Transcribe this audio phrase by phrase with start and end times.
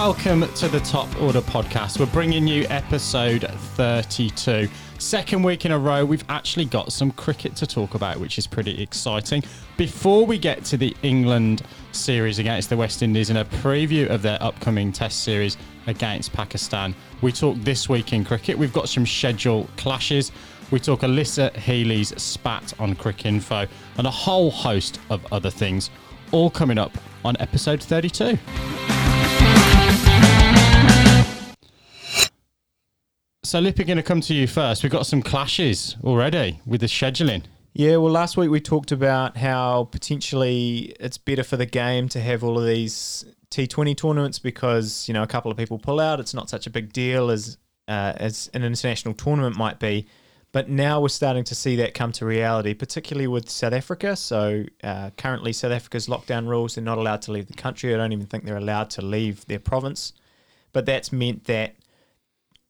[0.00, 2.00] Welcome to the Top Order podcast.
[2.00, 3.42] We're bringing you episode
[3.76, 4.66] 32.
[4.98, 8.46] Second week in a row, we've actually got some cricket to talk about, which is
[8.46, 9.44] pretty exciting.
[9.76, 11.60] Before we get to the England
[11.92, 16.94] series against the West Indies and a preview of their upcoming Test series against Pakistan,
[17.20, 18.56] we talk this week in cricket.
[18.56, 20.32] We've got some schedule clashes.
[20.70, 25.90] We talk Alyssa Healy's spat on Cricinfo and a whole host of other things,
[26.32, 28.38] all coming up on episode 32.
[33.50, 34.84] So, Lippy, going to come to you first.
[34.84, 37.42] We've got some clashes already with the scheduling.
[37.72, 42.20] Yeah, well, last week we talked about how potentially it's better for the game to
[42.20, 46.20] have all of these T20 tournaments because you know a couple of people pull out.
[46.20, 50.06] It's not such a big deal as uh, as an international tournament might be.
[50.52, 54.16] But now we're starting to see that come to reality, particularly with South Africa.
[54.16, 57.94] So uh, currently, South Africa's lockdown rules, they're not allowed to leave the country.
[57.94, 60.12] I don't even think they're allowed to leave their province.
[60.72, 61.76] But that's meant that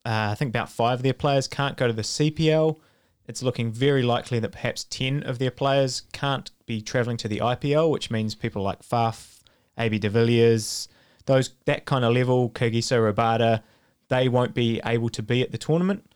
[0.05, 2.79] uh, I think about five of their players can't go to the CPL.
[3.27, 7.39] It's looking very likely that perhaps 10 of their players can't be travelling to the
[7.39, 9.41] IPL, which means people like Faf,
[9.79, 10.89] AB de Villiers,
[11.27, 13.63] those that kind of level, Kagiso Rabada,
[14.09, 16.10] they won't be able to be at the tournament.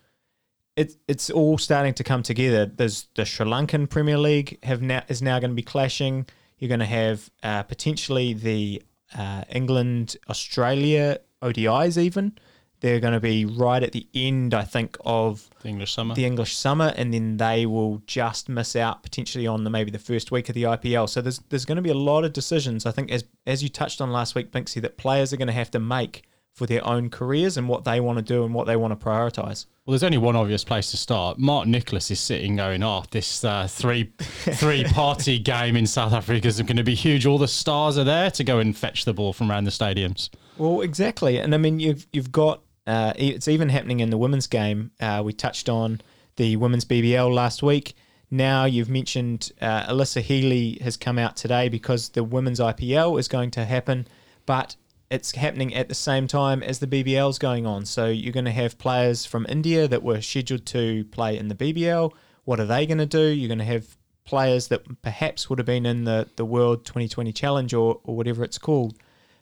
[0.77, 2.67] It, it's all starting to come together.
[2.67, 6.27] There's the Sri Lankan Premier League have now is now going to be clashing.
[6.59, 8.83] You're going to have uh, potentially the
[9.17, 12.37] uh, England Australia ODIs even.
[12.81, 16.15] They're going to be right at the end, I think, of The English summer.
[16.15, 19.99] the English summer, and then they will just miss out potentially on the maybe the
[19.99, 21.09] first week of the IPL.
[21.09, 22.85] So there's there's going to be a lot of decisions.
[22.85, 25.55] I think as as you touched on last week, Binksy, that players are going to
[25.55, 28.67] have to make for their own careers and what they want to do and what
[28.67, 29.67] they want to prioritise.
[29.85, 31.37] Well, there's only one obvious place to start.
[31.37, 36.47] Mark Nicholas is sitting going, "Oh, this uh, three three party game in South Africa
[36.47, 37.27] is going to be huge.
[37.27, 40.31] All the stars are there to go and fetch the ball from around the stadiums."
[40.57, 44.47] Well, exactly, and I mean you've you've got uh, it's even happening in the women's
[44.47, 44.93] game.
[45.01, 46.01] Uh, we touched on
[46.37, 47.95] the women's BBL last week.
[48.31, 53.29] Now you've mentioned uh, Alyssa Healy has come out today because the women's IPL is
[53.29, 54.07] going to happen,
[54.47, 54.77] but
[55.15, 57.87] it's happening at the same time as the BBL is going on.
[57.87, 61.55] So you're going to have players from India that were scheduled to play in the
[61.55, 62.13] BBL.
[62.45, 63.29] What are they going to do?
[63.29, 67.33] You're going to have players that perhaps would have been in the, the World 2020
[67.33, 68.99] Challenge or, or whatever it's called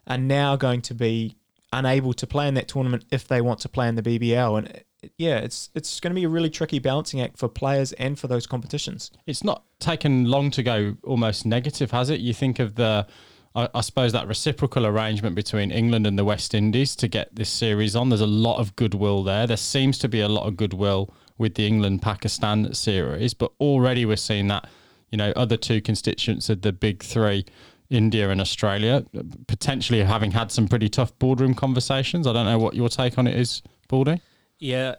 [0.06, 1.36] are now going to be
[1.72, 4.58] unable to play in that tournament if they want to play in the BBL.
[4.58, 4.84] And
[5.16, 8.26] yeah, it's it's going to be a really tricky balancing act for players and for
[8.26, 9.10] those competitions.
[9.26, 12.20] It's not taken long to go almost negative, has it?
[12.20, 13.06] You think of the,
[13.54, 17.48] I, I suppose, that reciprocal arrangement between England and the West Indies to get this
[17.48, 18.08] series on.
[18.08, 19.46] There's a lot of goodwill there.
[19.46, 24.04] There seems to be a lot of goodwill with the England Pakistan series, but already
[24.04, 24.68] we're seeing that,
[25.10, 27.44] you know, other two constituents of the big three.
[27.90, 29.04] India and Australia
[29.46, 32.26] potentially having had some pretty tough boardroom conversations.
[32.26, 34.22] I don't know what your take on it is, Baldy.
[34.58, 34.94] Yeah,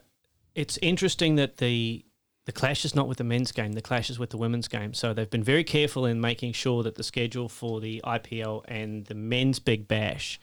[0.54, 2.06] it's interesting that the
[2.46, 4.94] the clash is not with the men's game; the clash is with the women's game.
[4.94, 9.06] So they've been very careful in making sure that the schedule for the IPL and
[9.06, 10.40] the men's Big Bash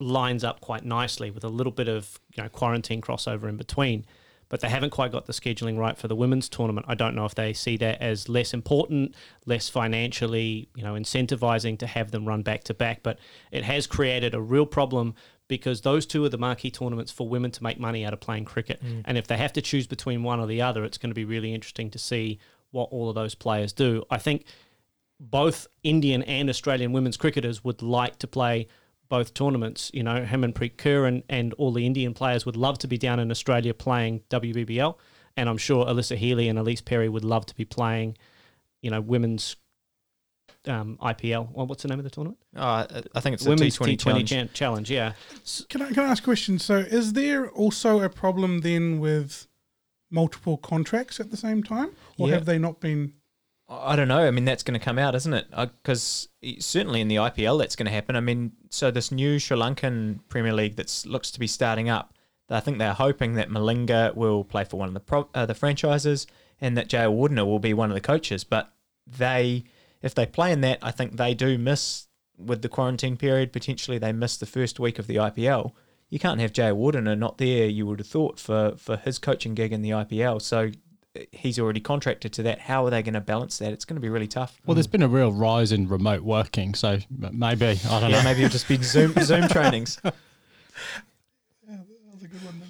[0.00, 4.04] lines up quite nicely with a little bit of you know quarantine crossover in between.
[4.50, 6.86] But they haven't quite got the scheduling right for the women's tournament.
[6.88, 9.14] I don't know if they see that as less important,
[9.44, 13.02] less financially, you know, incentivizing to have them run back to back.
[13.02, 13.18] But
[13.50, 15.14] it has created a real problem
[15.48, 18.44] because those two are the marquee tournaments for women to make money out of playing
[18.44, 18.82] cricket.
[18.84, 19.02] Mm.
[19.06, 21.24] And if they have to choose between one or the other, it's going to be
[21.24, 22.38] really interesting to see
[22.70, 24.04] what all of those players do.
[24.10, 24.44] I think
[25.18, 28.68] both Indian and Australian women's cricketers would like to play
[29.08, 29.90] both tournaments.
[29.94, 33.18] You know, Harmanpreet Kaur and, and all the Indian players would love to be down
[33.18, 34.94] in Australia playing WBBL.
[35.36, 38.18] And I'm sure Alyssa Healy and Ellyse Perry would love to be playing,
[38.82, 39.56] you know, women's
[40.66, 41.50] um, IPL.
[41.52, 42.38] Well, what's the name of the tournament?
[42.56, 44.28] Uh, I think it's the women's T20 T20 challenge.
[44.30, 44.90] Chan- challenge.
[44.90, 45.12] Yeah.
[45.68, 46.58] Can I, can I ask a question?
[46.58, 49.46] So, is there also a problem then with
[50.10, 52.34] multiple contracts at the same time, or Yeah.
[52.34, 53.12] have they not been?
[53.70, 54.26] I don't know.
[54.26, 55.46] I mean, that's going to come out, isn't it?
[55.50, 56.28] Because
[56.58, 58.16] certainly in the IPL, that's going to happen.
[58.16, 62.14] I mean, so this new Sri Lankan Premier League that looks to be starting up,
[62.48, 65.54] I think they're hoping that Malinga will play for one of the pro, uh, the
[65.54, 66.26] franchises
[66.62, 68.42] and that Jayawardene will be one of the coaches.
[68.42, 68.72] But
[69.06, 69.64] they,
[70.02, 72.06] if they play in that, I think they do miss
[72.36, 73.52] with the quarantine period.
[73.52, 75.72] Potentially, they miss the first week of the IPL.
[76.10, 77.66] You can't have Jayawardene not there.
[77.66, 80.40] You would have thought for for his coaching gig in the IPL.
[80.40, 80.70] So
[81.16, 82.60] eh, he's already contracted to that.
[82.60, 83.72] How are they going to balance that?
[83.72, 84.60] It's going to be really tough.
[84.64, 88.22] Well, there's been a real rise in remote working, so maybe I don't Yeah, know.
[88.24, 90.00] maybe it'll just be Zoom Zoom trainings.
[90.04, 90.12] Yeah,
[91.68, 91.78] that
[92.14, 92.67] was a good one, Nixie.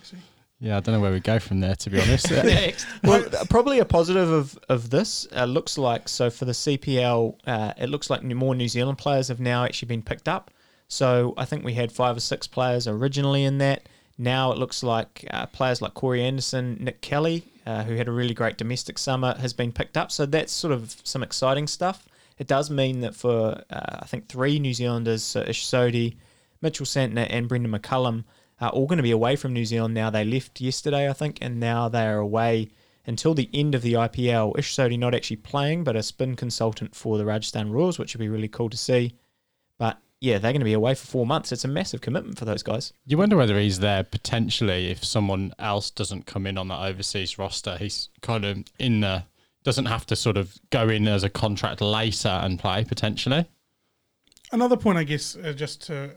[0.60, 2.30] Yeah, I don't know where we go from there, to be honest.
[3.04, 7.74] well, probably a positive of of this uh, looks like so for the CPL, uh,
[7.78, 10.50] it looks like more New Zealand players have now actually been picked up.
[10.88, 13.88] So I think we had five or six players originally in that.
[14.16, 18.12] Now it looks like uh, players like Corey Anderson, Nick Kelly, uh, who had a
[18.12, 20.10] really great domestic summer, has been picked up.
[20.10, 22.08] So that's sort of some exciting stuff.
[22.38, 26.16] It does mean that for uh, I think three New Zealanders, so Ish Sodhi,
[26.62, 28.24] Mitchell Santner, and Brendon McCullum,
[28.60, 30.10] are all going to be away from New Zealand now.
[30.10, 32.70] They left yesterday, I think, and now they are away
[33.06, 34.58] until the end of the IPL.
[34.58, 38.20] Ish Sodhi not actually playing, but a spin consultant for the Rajasthan Royals, which would
[38.20, 39.14] be really cool to see.
[39.78, 41.52] But yeah, they're going to be away for four months.
[41.52, 42.92] It's a massive commitment for those guys.
[43.06, 47.38] You wonder whether he's there potentially if someone else doesn't come in on that overseas
[47.38, 47.76] roster.
[47.76, 49.24] He's kind of in the
[49.64, 53.46] doesn't have to sort of go in as a contract later and play potentially.
[54.50, 56.12] Another point, I guess, uh, just to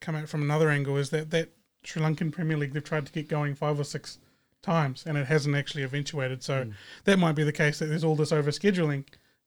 [0.00, 1.50] come out from another angle, is that that
[1.88, 4.18] Sri Lankan Premier League they've tried to get going five or six
[4.62, 6.42] times and it hasn't actually eventuated.
[6.42, 6.72] So Mm.
[7.04, 9.04] that might be the case that there's all this over scheduling,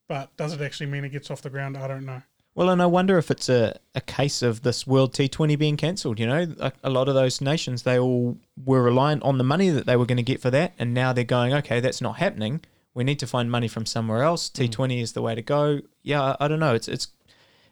[0.07, 1.77] but does it actually mean it gets off the ground?
[1.77, 2.23] I don't know.
[2.55, 6.19] Well, and I wonder if it's a, a case of this World T20 being cancelled.
[6.19, 9.69] You know, a, a lot of those nations, they all were reliant on the money
[9.69, 10.73] that they were going to get for that.
[10.77, 12.59] And now they're going, okay, that's not happening.
[12.93, 14.49] We need to find money from somewhere else.
[14.49, 15.79] T20 is the way to go.
[16.03, 16.75] Yeah, I, I don't know.
[16.75, 17.07] It's, it's,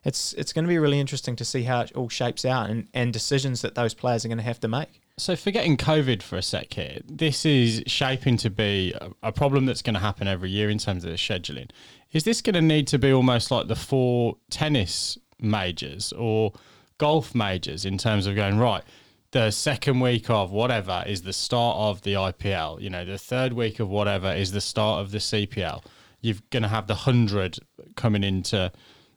[0.04, 2.88] it's, it's going to be really interesting to see how it all shapes out and,
[2.94, 5.02] and decisions that those players are going to have to make.
[5.18, 9.66] So, forgetting COVID for a sec here, this is shaping to be a, a problem
[9.66, 11.70] that's going to happen every year in terms of the scheduling.
[12.14, 16.54] Is this going to need to be almost like the four tennis majors or
[16.98, 18.84] golf majors in terms of going, right,
[19.32, 23.54] the second week of whatever is the start of the IPL, you know, the third
[23.54, 25.84] week of whatever is the start of the CPL?
[26.22, 27.60] You're going to have the 100
[27.96, 28.72] coming into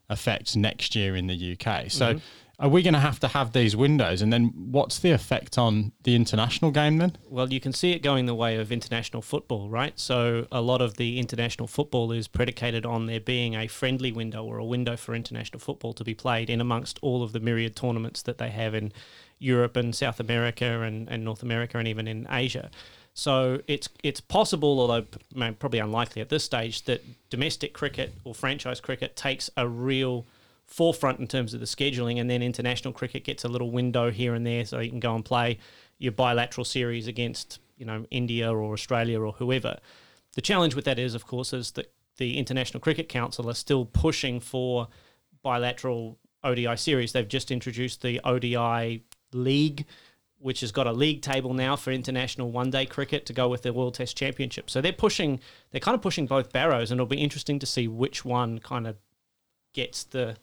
[0.09, 1.91] effect next year in the UK.
[1.91, 2.19] So, mm-hmm.
[2.59, 4.23] are we going to have to have these windows?
[4.23, 7.17] And then what's the effect on the international game then?
[7.29, 9.99] Well, you can see it going the way of international football, right?
[9.99, 14.45] So a lot of the international football is predicated on there being a friendly window
[14.45, 17.75] or a window for international football to be played in amongst all of the myriad
[17.75, 18.93] tournaments that they have in
[19.39, 22.71] Europe and South America and, and North America and even in Asia.
[23.15, 25.05] So it's it's possible, although
[25.59, 30.25] probably unlikely at this stage, that domestic cricket or franchise cricket takes a real
[30.67, 34.35] forefront in terms of the scheduling, and then international cricket gets a little window here
[34.35, 35.59] and there, so you can go and play
[35.99, 39.79] your bilateral series against you know India or Australia or whoever.
[40.35, 43.85] The challenge with that is, of course, is that the International Cricket Council are still
[43.85, 44.89] pushing for
[45.43, 47.13] bilateral ODI series.
[47.13, 49.85] They've just introduced the ODI League,
[50.43, 53.63] which has got a league table now for international one day cricket to go with
[53.63, 54.69] the World Test Championship.
[54.69, 55.41] So they're pushing,
[55.71, 58.87] they're kind of pushing both barrows, and it'll be interesting to see which one kind
[58.87, 58.97] of
[59.73, 60.37] gets the.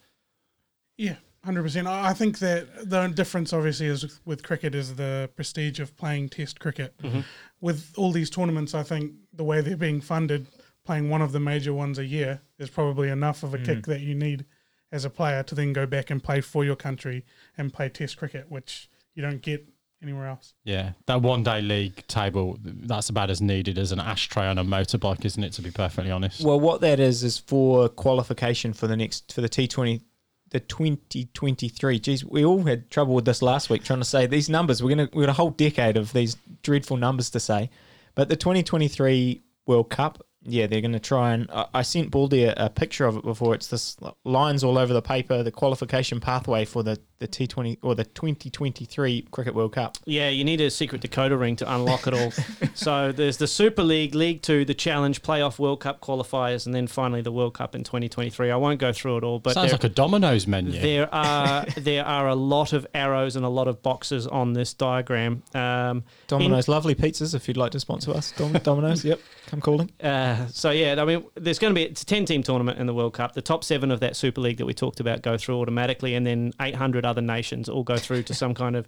[0.96, 1.86] Yeah, hundred percent.
[1.86, 6.30] I I think that the difference, obviously, is with cricket is the prestige of playing
[6.30, 6.96] Test cricket.
[7.02, 7.20] Mm-hmm.
[7.60, 10.46] With all these tournaments, I think the way they're being funded,
[10.84, 13.86] playing one of the major ones a year is probably enough of a kick mm.
[13.86, 14.46] that you need
[14.92, 17.24] as a player to then go back and play for your country
[17.56, 19.68] and play Test cricket, which you don't get
[20.02, 20.54] anywhere else.
[20.64, 24.64] Yeah, that one day league table, that's about as needed as an ashtray on a
[24.64, 26.42] motorbike, isn't it, to be perfectly honest?
[26.42, 30.02] Well, what that is is for qualification for the next for the T Twenty,
[30.50, 31.98] the twenty twenty three.
[31.98, 34.82] Geez, we all had trouble with this last week trying to say these numbers.
[34.82, 37.70] We're gonna we got a whole decade of these dreadful numbers to say,
[38.14, 40.24] but the twenty twenty three World Cup.
[40.42, 41.50] Yeah, they're going to try and.
[41.50, 43.54] I, I sent Baldy a, a picture of it before.
[43.54, 45.42] It's this lines all over the paper.
[45.42, 49.74] The qualification pathway for the the T Twenty or the twenty twenty three Cricket World
[49.74, 49.98] Cup.
[50.06, 52.30] Yeah, you need a secret decoder ring to unlock it all.
[52.74, 56.86] so there's the Super League, League Two, the Challenge, Playoff, World Cup qualifiers, and then
[56.86, 58.50] finally the World Cup in 2023.
[58.50, 60.80] I won't go through it all, but Sounds there, like a Domino's menu.
[60.80, 64.72] there are there are a lot of arrows and a lot of boxes on this
[64.72, 65.42] diagram.
[65.54, 67.34] Um, Domino's lovely pizzas.
[67.34, 69.04] If you'd like to sponsor us, Dom, Domino's.
[69.04, 69.90] Yep, come calling.
[70.00, 72.86] Uh, so yeah, I mean, there's going to be it's a ten team tournament in
[72.86, 73.32] the World Cup.
[73.32, 76.26] The top seven of that Super League that we talked about go through automatically, and
[76.26, 78.86] then 800 other nations all go through to some kind of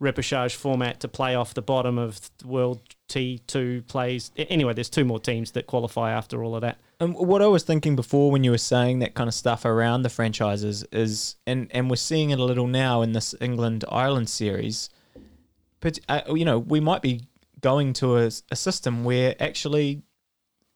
[0.00, 4.30] repechage format to play off the bottom of World T2 plays.
[4.36, 6.78] Anyway, there's two more teams that qualify after all of that.
[7.00, 10.02] And what I was thinking before when you were saying that kind of stuff around
[10.02, 14.28] the franchises is, and and we're seeing it a little now in this England Ireland
[14.28, 14.90] series,
[15.80, 17.22] but uh, you know we might be
[17.64, 20.02] going to a, a system where actually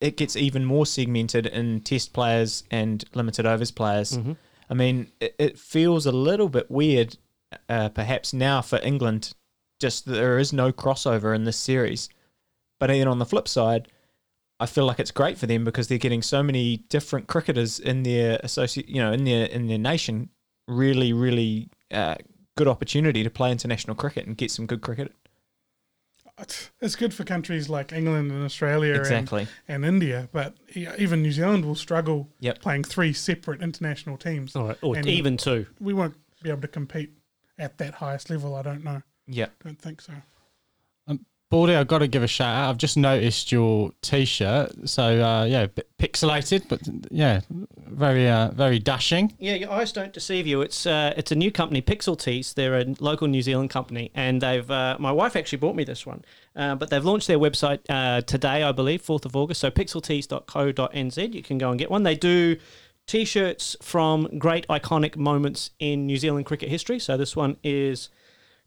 [0.01, 4.17] it gets even more segmented in test players and limited overs players.
[4.17, 4.33] Mm-hmm.
[4.71, 7.19] I mean, it, it feels a little bit weird,
[7.69, 9.35] uh, perhaps now for England,
[9.79, 12.09] just that there is no crossover in this series.
[12.81, 13.89] But then on the flip side,
[14.59, 18.03] I feel like it's great for them because they're getting so many different cricketers in
[18.03, 20.31] their associate, you know, in their in their nation.
[20.67, 22.17] Really, really uh,
[22.57, 25.13] good opportunity to play international cricket and get some good cricket.
[26.41, 29.49] It's- It's good for countries like England and Australia and, Exactly.
[29.67, 32.61] and India, but e- even New Zealand will struggle Yep.
[32.61, 34.55] playing three separate international teams.
[34.55, 35.67] All right, or And- even two.
[35.81, 37.11] We won't be able to compete
[37.59, 38.55] at that highest level.
[38.55, 39.03] I don't know.
[39.27, 39.49] Yeah.
[39.65, 40.13] Don't think so.
[41.51, 42.69] Baldy, I've got to give a shout out.
[42.69, 44.87] I've just noticed your T-shirt.
[44.87, 45.67] So uh, yeah,
[45.99, 49.35] pixelated, but yeah, very uh, very dashing.
[49.39, 50.61] Yeah, your eyes don't deceive you.
[50.61, 52.53] It's uh, it's a new company, Pixel Tees.
[52.53, 56.05] They're a local New Zealand company, and they've uh, my wife actually bought me this
[56.05, 56.23] one,
[56.55, 59.63] uh, but they've launched their website uh, today, I believe, fourth of August.
[59.63, 62.03] So pixeltees.co.nz, you can go and get one.
[62.03, 62.59] They do
[63.07, 66.99] t-shirts from great iconic moments in New Zealand cricket history.
[66.99, 68.11] So this one is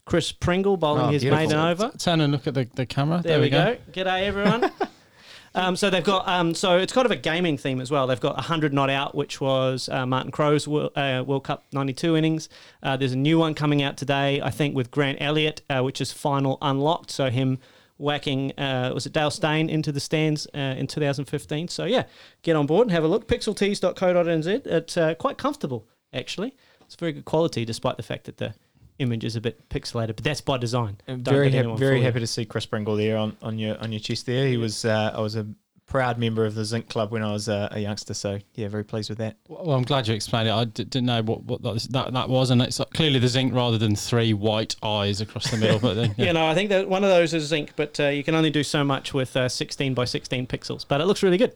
[0.04, 1.44] Chris Pringle bowling Oh, his beautiful.
[1.46, 1.90] maiden over.
[1.98, 3.20] Turn and look at the, the camera.
[3.22, 3.76] There, we go.
[3.92, 4.70] G'day, everyone.
[5.54, 8.06] um, so they've got um, so it's kind of a gaming theme as well.
[8.06, 12.16] They've got 100 not out, which was uh, Martin Crowe's World, uh, World Cup 92
[12.16, 12.48] innings.
[12.82, 16.00] Uh, there's a new one coming out today, I think, with Grant Elliott, uh, which
[16.00, 17.10] is final unlocked.
[17.10, 17.58] So him
[17.98, 21.68] whacking uh, was it Dale Steyn into the stands uh, in 2015.
[21.68, 22.04] So yeah,
[22.42, 23.28] get on board and have a look.
[23.28, 24.66] Pixeltees.co.nz.
[24.66, 26.56] It's uh, quite comfortable actually.
[26.80, 28.54] It's very good quality, despite the fact that the
[29.02, 30.96] image is a bit pixelated, but that's by design.
[31.06, 32.04] I'm Don't very let happy, very fool you.
[32.04, 34.46] happy to see Chris Pringle there on, on your on your chest there.
[34.46, 35.46] He was uh, I was a
[35.84, 38.14] proud member of the Zinc Club when I was uh, a youngster.
[38.14, 39.36] So yeah, very pleased with that.
[39.48, 40.52] Well, I'm glad you explained it.
[40.52, 43.28] I d- didn't know what, what that, was- that that was, and it's clearly the
[43.28, 45.78] zinc rather than three white eyes across the middle.
[45.78, 46.26] But then, yeah.
[46.28, 48.50] You know, I think that one of those is zinc, but uh, you can only
[48.50, 50.86] do so much with uh, 16 by 16 pixels.
[50.88, 51.54] But it looks really good.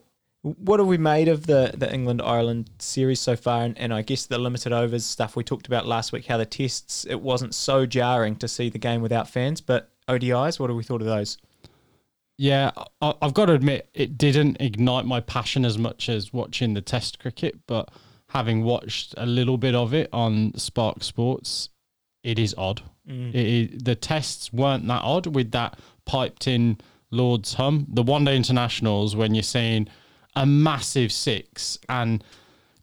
[0.54, 3.64] What have we made of the, the England Ireland series so far?
[3.64, 6.46] And, and I guess the limited overs stuff we talked about last week, how the
[6.46, 9.60] tests, it wasn't so jarring to see the game without fans.
[9.60, 11.36] But ODIs, what have we thought of those?
[12.38, 16.74] Yeah, I, I've got to admit, it didn't ignite my passion as much as watching
[16.74, 17.58] the Test cricket.
[17.66, 17.90] But
[18.28, 21.70] having watched a little bit of it on Spark Sports,
[22.22, 22.82] it is odd.
[23.08, 23.34] Mm.
[23.34, 26.78] It is, the tests weren't that odd with that piped in
[27.10, 27.86] Lord's hum.
[27.88, 29.88] The one day internationals, when you're seeing
[30.36, 32.22] a massive six and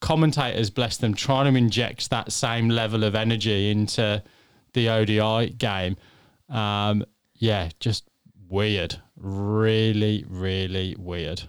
[0.01, 4.21] commentators, bless them, trying to inject that same level of energy into
[4.73, 5.95] the ODI game.
[6.49, 7.05] Um,
[7.35, 8.09] yeah, just
[8.49, 8.99] weird.
[9.15, 11.43] Really, really weird.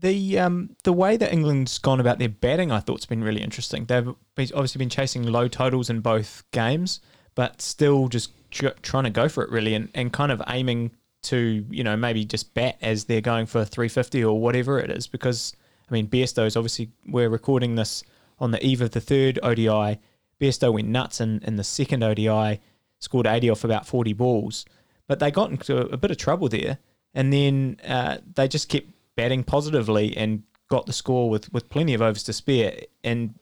[0.00, 3.86] The um the way that England's gone about their batting, I thought's been really interesting.
[3.86, 7.00] They've obviously been chasing low totals in both games,
[7.34, 10.92] but still just tr- trying to go for it really, and, and kind of aiming
[11.22, 15.06] to you know maybe just bat as they're going for 350 or whatever it is.
[15.06, 15.52] Because
[15.88, 18.02] I mean, Bairstow's obviously we're recording this
[18.38, 19.98] on the eve of the third ODI.
[20.40, 22.60] Bairstow went nuts in, in the second ODI,
[23.00, 24.64] scored 80 off about 40 balls,
[25.08, 26.78] but they got into a bit of trouble there,
[27.14, 31.94] and then uh, they just kept batting positively and got the score with, with plenty
[31.94, 32.82] of overs to spare.
[33.02, 33.34] And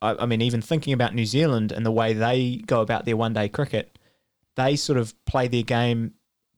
[0.00, 3.16] I, I mean, even thinking about New Zealand and the way they go about their
[3.16, 3.98] one day cricket,
[4.54, 6.12] they sort of play their game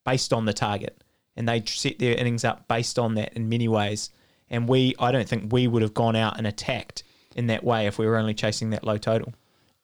[0.06, 1.02] based on the target
[1.36, 4.10] and they set their innings up based on that in many ways.
[4.48, 7.02] And we, I don't think we would have gone out and attacked
[7.34, 9.34] in that way if we were only chasing that low total.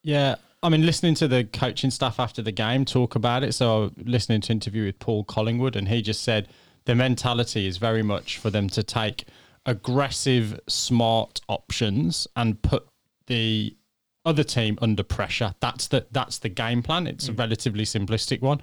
[0.03, 3.53] Yeah, I mean, listening to the coaching staff after the game talk about it.
[3.53, 6.49] So, listening to an interview with Paul Collingwood, and he just said
[6.85, 9.27] the mentality is very much for them to take
[9.67, 12.87] aggressive, smart options and put
[13.27, 13.77] the
[14.25, 15.55] other team under pressure.
[15.61, 17.07] That's the that's the game plan.
[17.07, 17.39] It's a mm.
[17.39, 18.63] relatively simplistic one.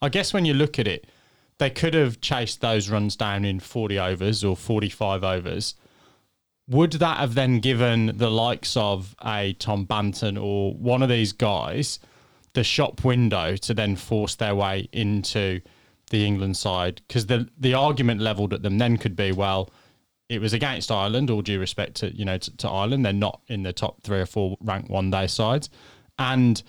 [0.00, 1.06] I guess when you look at it,
[1.58, 5.74] they could have chased those runs down in 40 overs or 45 overs
[6.68, 11.32] would that have then given the likes of a Tom Banton or one of these
[11.32, 11.98] guys
[12.54, 15.60] the shop window to then force their way into
[16.10, 17.02] the England side?
[17.06, 19.70] Because the the argument levelled at them then could be, well,
[20.28, 21.30] it was against Ireland.
[21.30, 24.20] All due respect to you know to, to Ireland, they're not in the top three
[24.20, 25.70] or four ranked one day sides,
[26.18, 26.62] and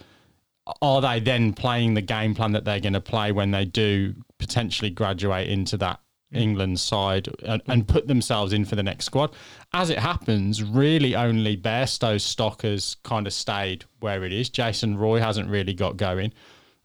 [0.81, 4.13] are they then playing the game plan that they're going to play when they do
[4.37, 5.99] potentially graduate into that
[6.33, 9.35] England side and, and put themselves in for the next squad?
[9.73, 14.49] As it happens, really only Bairstow's stock has kind of stayed where it is.
[14.49, 16.33] Jason Roy hasn't really got going.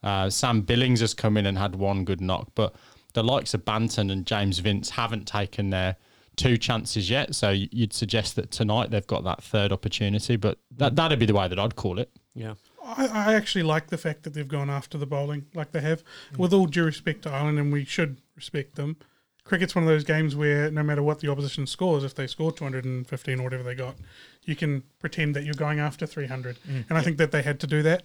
[0.02, 2.74] Uh, Sam Billings has come in and had one good knock, but
[3.14, 5.96] the likes of Banton and James Vince haven't taken their
[6.36, 7.34] two chances yet.
[7.34, 11.34] So you'd suggest that tonight they've got that third opportunity, but that that'd be the
[11.34, 12.10] way that I'd call it.
[12.34, 12.54] Yeah.
[12.84, 16.02] I, I actually like the fact that they've gone after the bowling like they have.
[16.36, 18.96] With all due respect to Ireland, and we should respect them,
[19.44, 22.52] cricket's one of those games where no matter what the opposition scores, if they score
[22.52, 23.96] 215 or whatever they got,
[24.44, 26.58] you can pretend that you're going after 300.
[26.88, 28.04] And I think that they had to do that.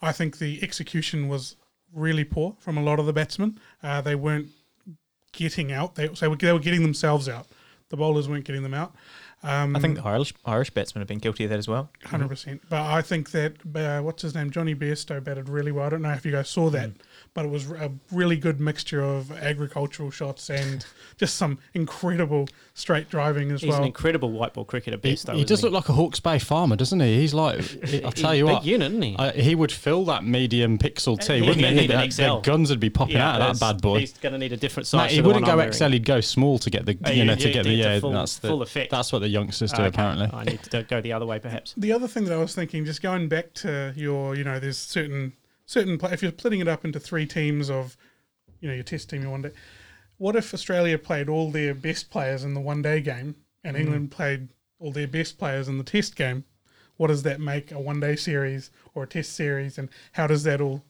[0.00, 1.56] I think the execution was
[1.92, 3.58] really poor from a lot of the batsmen.
[3.82, 4.48] Uh, they weren't
[5.32, 5.94] getting out.
[5.94, 7.46] They, so they were getting themselves out.
[7.90, 8.94] The bowlers weren't getting them out.
[9.42, 11.90] Um, I think the Irish Irish batsmen have been guilty of that as well.
[12.06, 12.60] 100%.
[12.68, 14.50] But I think that, uh, what's his name?
[14.50, 15.86] Johnny Bairstow batted really well.
[15.86, 16.90] I don't know if you guys saw that,
[17.38, 20.84] but it was a really good mixture of agricultural shots and
[21.18, 23.78] just some incredible straight driving as He's well.
[23.82, 25.34] an incredible white ball cricketer, He, best though.
[25.34, 27.16] he isn't does look like a Hawke's Bay farmer, doesn't he?
[27.18, 27.60] He's like,
[28.04, 29.16] I'll tell you Big what, unit, isn't he?
[29.16, 31.74] I, he would fill that medium pixel uh, T, wouldn't he'd he?
[31.74, 32.40] need an The- the XL.
[32.40, 34.00] guns would be popping out of that bad boy.
[34.00, 35.12] He's going to need a different No, size.
[35.12, 35.82] he wouldn't go I'm XL.
[35.84, 35.92] wearing.
[35.92, 38.00] He'd go small to get the Oh, you know you- to get the the yeah.
[38.00, 38.90] full- that's the full effect.
[38.90, 39.88] That's what the youngsters do Okay.
[39.88, 40.28] apparently.
[40.32, 41.72] I need to go the other way, perhaps.
[41.76, 44.78] the other thing that I was thinking, just going back to your, you know, there's
[44.78, 45.34] certain
[45.68, 47.96] certain pla if you're splitting it up into three teams of,
[48.60, 49.52] you know, your test team, your one day.
[50.16, 53.80] What if Australia played all their best players in the one day game, and mm.
[53.80, 54.48] England played
[54.80, 56.44] all their best players in the test game?
[56.96, 60.42] What does that make a one day series or a test series, and how does
[60.44, 60.82] that all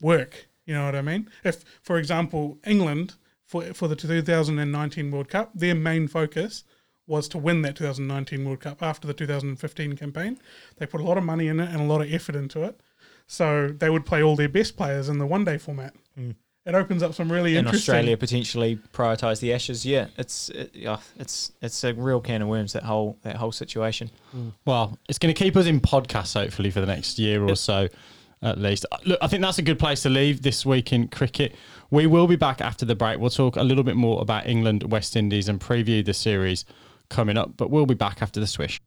[0.00, 0.46] work?
[0.66, 1.28] You know what I mean?
[1.42, 3.14] If, for example, England
[3.46, 6.64] for for the 2019 World Cup, their main focus
[7.06, 10.38] was to win that 2019 World Cup after the 2015 campaign.
[10.76, 12.80] They put a lot of money in it and a lot of effort into it.
[13.26, 15.94] So they would play all their best players in the one day format.
[16.64, 17.94] It opens up some really in interesting.
[17.94, 19.84] Australia potentially prioritise the Ashes.
[19.84, 23.50] Yeah, it's it, yeah, it's it's a real can of worms that whole that whole
[23.50, 24.10] situation.
[24.64, 27.88] Well, it's going to keep us in podcasts hopefully for the next year or so,
[28.42, 28.86] at least.
[28.92, 31.56] Uh, Look, I think that's a good place to leave this week in cricket.
[31.90, 33.18] We will be back after the break.
[33.18, 36.64] We'll talk a little bit more about England, West Indies, and preview the series
[37.10, 37.56] coming up.
[37.56, 38.80] But we'll be back after the swish.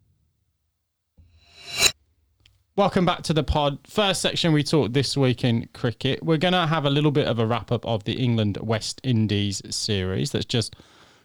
[2.77, 3.79] Welcome back to the pod.
[3.87, 6.21] First section, we talked this week in cricket.
[6.21, 8.99] We're going to have a little bit of a wrap up of the England West
[9.01, 10.75] Indies series that's just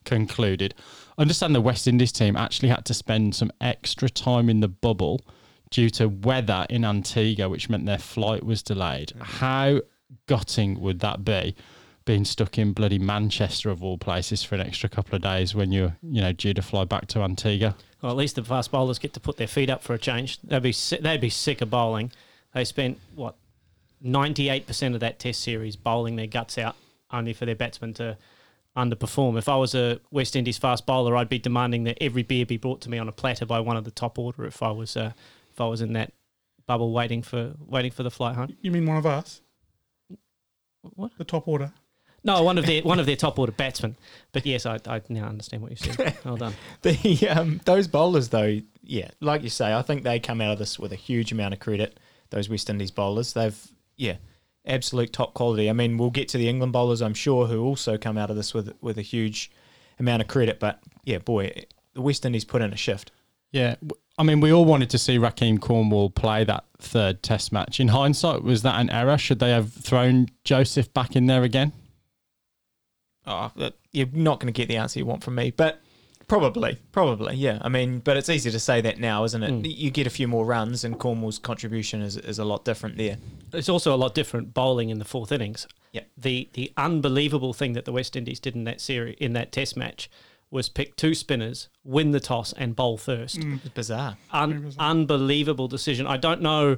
[0.05, 0.77] concluded.
[1.19, 5.23] Understand the West Indies team actually had to spend some extra time in the bubble
[5.71, 9.09] due to weather in Antigua, which meant their flight was delayed.
[9.09, 9.23] Mm-hmm.
[9.23, 9.81] How
[10.29, 11.57] gutting would that be?
[12.05, 15.73] Being stuck in bloody Manchester of all places for an extra couple of days when
[15.73, 17.75] you're, you know, due to fly back to Antigua.
[18.03, 20.41] Well, at least the fast bowlers get to put their feet up for a change.
[20.43, 22.13] They'd be they'd be sick of bowling.
[22.55, 23.37] They spent what
[24.01, 26.77] ninety eight percent of that Test series bowling their guts out,
[27.13, 28.17] only for their batsmen to
[28.77, 29.37] underperform.
[29.37, 32.57] If I was a West Indies fast bowler, I'd be demanding that every beer be
[32.57, 34.45] brought to me on a platter by one of the top order.
[34.47, 35.13] If I was uh,
[35.53, 36.13] if I was in that
[36.67, 38.57] bubble waiting for waiting for the flight home.
[38.63, 39.43] You mean one of us,
[40.95, 41.13] What?
[41.19, 41.73] the top order?
[42.23, 43.97] No, one of their one of their top order batsmen.
[44.33, 46.17] But yes, I, I now understand what you said.
[46.25, 46.55] Well done.
[46.83, 50.59] The um, those bowlers though, yeah, like you say, I think they come out of
[50.59, 51.99] this with a huge amount of credit.
[52.31, 53.59] Those West Indies bowlers, they've
[53.97, 54.17] yeah,
[54.67, 55.71] absolute top quality.
[55.71, 58.37] I mean, we'll get to the England bowlers, I'm sure, who also come out of
[58.37, 59.51] this with with a huge
[59.99, 60.61] amount of credit.
[60.61, 63.13] But yeah, boy, the West Indies put in a shift.
[63.53, 63.77] Yeah,
[64.17, 67.81] I mean, we all wanted to see Rahkeem Cornwall play that third Test match.
[67.81, 69.19] In hindsight, was that an error?
[69.19, 71.73] Should they have thrown Joseph back in there again?
[73.27, 73.51] Oh,
[73.93, 75.81] you're not going to get the answer you want from me, but
[76.27, 77.59] probably, probably, yeah.
[77.61, 79.51] I mean, but it's easy to say that now, isn't it?
[79.51, 79.77] Mm.
[79.77, 83.19] You get a few more runs, and Cornwall's contribution is, is a lot different there.
[83.53, 85.67] It's also a lot different bowling in the fourth innings.
[85.93, 86.09] Yep.
[86.17, 89.77] The the unbelievable thing that the West Indies did in that series in that Test
[89.77, 90.09] match
[90.51, 93.39] was pick two spinners, win the toss, and bowl first.
[93.39, 94.17] It's bizarre.
[94.33, 94.91] Un- bizarre.
[94.91, 96.07] unbelievable decision.
[96.07, 96.77] I don't know,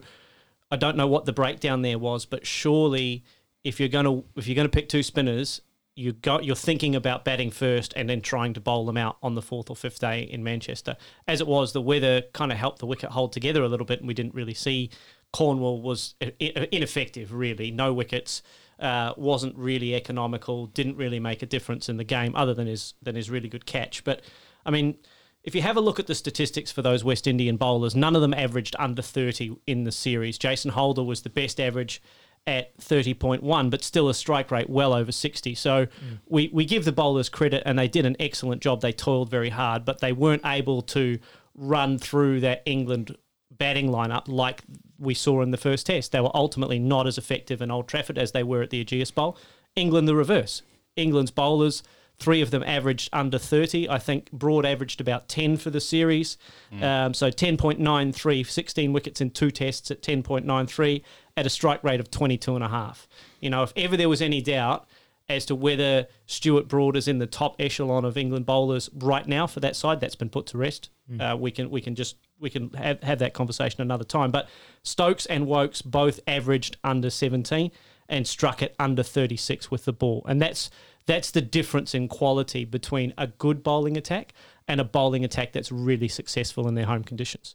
[0.70, 3.24] I don't know what the breakdown there was, but surely
[3.64, 5.62] if you're gonna if you're gonna pick two spinners,
[5.94, 9.35] you got you're thinking about batting first and then trying to bowl them out on
[9.35, 10.96] the fourth or fifth day in Manchester.
[11.28, 13.98] As it was, the weather kind of helped the wicket hold together a little bit,
[13.98, 14.90] and we didn't really see.
[15.33, 17.70] Cornwall was i- i- ineffective, really.
[17.70, 18.42] No wickets,
[18.78, 20.66] uh, wasn't really economical.
[20.66, 23.66] Didn't really make a difference in the game, other than his than his really good
[23.66, 24.02] catch.
[24.05, 24.22] But
[24.64, 24.96] I mean,
[25.44, 28.22] if you have a look at the statistics for those West Indian bowlers, none of
[28.22, 30.38] them averaged under 30 in the series.
[30.38, 32.00] Jason Holder was the best average
[32.46, 35.55] at 30.1, but still a strike rate well over 60.
[35.55, 35.90] So mm.
[36.28, 38.81] we, we give the bowlers credit and they did an excellent job.
[38.81, 41.18] They toiled very hard, but they weren't able to
[41.55, 43.16] run through that England
[43.50, 44.62] batting lineup like
[44.98, 46.12] we saw in the first test.
[46.12, 49.14] They were ultimately not as effective in Old Trafford as they were at the Ageas
[49.14, 49.37] Bowl.
[49.76, 50.62] England the reverse.
[50.96, 51.83] England's bowlers,
[52.22, 53.88] three of them averaged under 30.
[53.88, 56.38] I think Broad averaged about 10 for the series.
[56.80, 61.02] Um, so 10.93, 16 wickets in two tests at 10.93
[61.37, 63.08] at a strike rate of 22 and a half.
[63.40, 64.87] You know, if ever there was any doubt
[65.28, 69.46] as to whether Stuart Broad is in the top echelon of England bowlers right now
[69.46, 70.90] for that side, that's been put to rest.
[71.20, 74.30] Uh, we can we can just we can have, have that conversation another time.
[74.30, 74.48] But
[74.82, 77.70] Stokes and Woakes both averaged under 17
[78.08, 80.70] and struck it under 36 with the ball, and that's
[81.06, 84.32] that's the difference in quality between a good bowling attack
[84.68, 87.54] and a bowling attack that's really successful in their home conditions.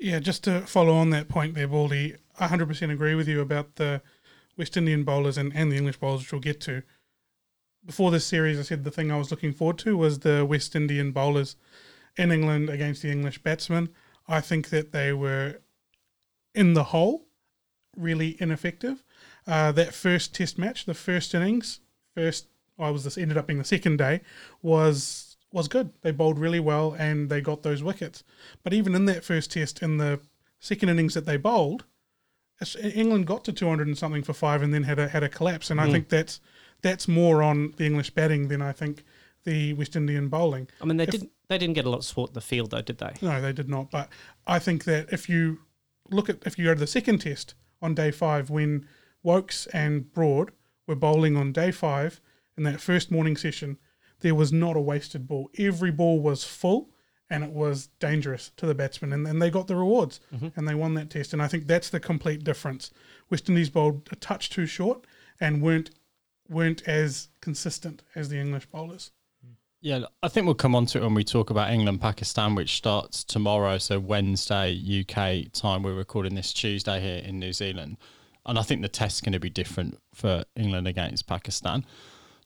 [0.00, 3.76] Yeah, just to follow on that point there, Baldy, I 100% agree with you about
[3.76, 4.02] the
[4.56, 6.82] West Indian bowlers and, and the English bowlers, which we'll get to.
[7.84, 10.76] Before this series, I said the thing I was looking forward to was the West
[10.76, 11.56] Indian bowlers
[12.16, 13.88] in England against the English batsmen.
[14.28, 15.60] I think that they were,
[16.54, 17.26] in the whole,
[17.96, 19.02] really ineffective.
[19.46, 21.80] uh, that first Test match, the first innings,
[22.14, 22.46] first
[22.78, 24.20] I was this ended up being the second day,
[24.62, 25.90] was was good.
[26.02, 28.24] They bowled really well and they got those wickets.
[28.62, 30.20] But even in that first Test, in the
[30.60, 31.84] second innings that they bowled,
[32.82, 35.70] England got to 200 and something for five and then had a had a collapse.
[35.70, 35.92] And I mm.
[35.92, 36.40] think that's
[36.80, 39.04] that's more on the English batting than I think
[39.44, 40.68] the West Indian bowling.
[40.80, 42.82] I mean, they didn't they didn't get a lot of support in the field though,
[42.82, 43.14] did they?
[43.20, 43.90] No, they did not.
[43.90, 44.08] But
[44.46, 45.60] I think that if you
[46.10, 48.86] look at if you go to the second test on day five, when
[49.22, 50.52] Woakes and Broad
[50.86, 52.20] were bowling on day five
[52.56, 53.78] in that first morning session,
[54.20, 55.50] there was not a wasted ball.
[55.58, 56.90] Every ball was full
[57.32, 60.48] and it was dangerous to the batsmen, and, and they got the rewards mm-hmm.
[60.54, 61.32] and they won that test.
[61.32, 62.90] And I think that's the complete difference.
[63.30, 65.06] West Indies bowled a touch too short
[65.40, 65.90] and weren't
[66.48, 69.12] weren't as consistent as the English bowlers.
[69.80, 72.76] Yeah, I think we'll come on to it when we talk about England Pakistan, which
[72.76, 75.82] starts tomorrow, so Wednesday UK time.
[75.82, 77.96] We're recording this Tuesday here in New Zealand,
[78.44, 81.86] and I think the test's going to be different for England against Pakistan.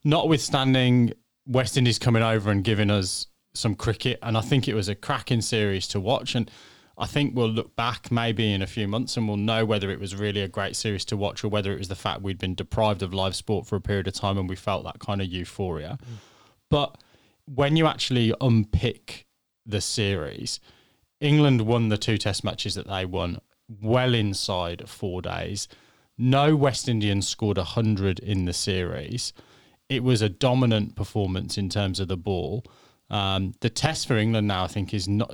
[0.07, 1.13] Notwithstanding
[1.49, 4.95] West Indies coming over and giving us some cricket, and I think it was a
[4.95, 6.37] cracking series to watch.
[6.37, 6.49] And
[6.97, 9.99] I think we'll look back maybe in a few months and we'll know whether it
[9.99, 12.55] was really a great series to watch or whether it was the fact we'd been
[12.55, 15.27] deprived of live sport for a period of time and we felt that kind of
[15.27, 15.99] euphoria.
[16.01, 16.15] Mm.
[16.71, 17.03] But
[17.45, 19.27] when you actually unpick
[19.67, 20.61] the series,
[21.21, 23.41] England won the two test matches that they won
[23.83, 25.67] well inside four days.
[26.17, 29.33] No West Indians scored 100 in the series.
[29.89, 32.65] It was a dominant performance in terms of the ball.
[33.09, 35.33] Um, the test for England now, I think, is not.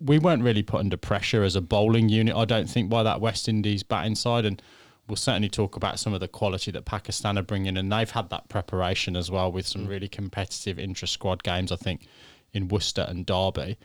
[0.00, 3.20] We weren't really put under pressure as a bowling unit, I don't think, by that
[3.20, 4.46] West Indies batting side.
[4.46, 4.62] And
[5.08, 7.76] we'll certainly talk about some of the quality that Pakistan are bringing.
[7.76, 11.76] And they've had that preparation as well with some really competitive intra squad games, I
[11.76, 12.06] think,
[12.54, 13.76] in Worcester and Derby.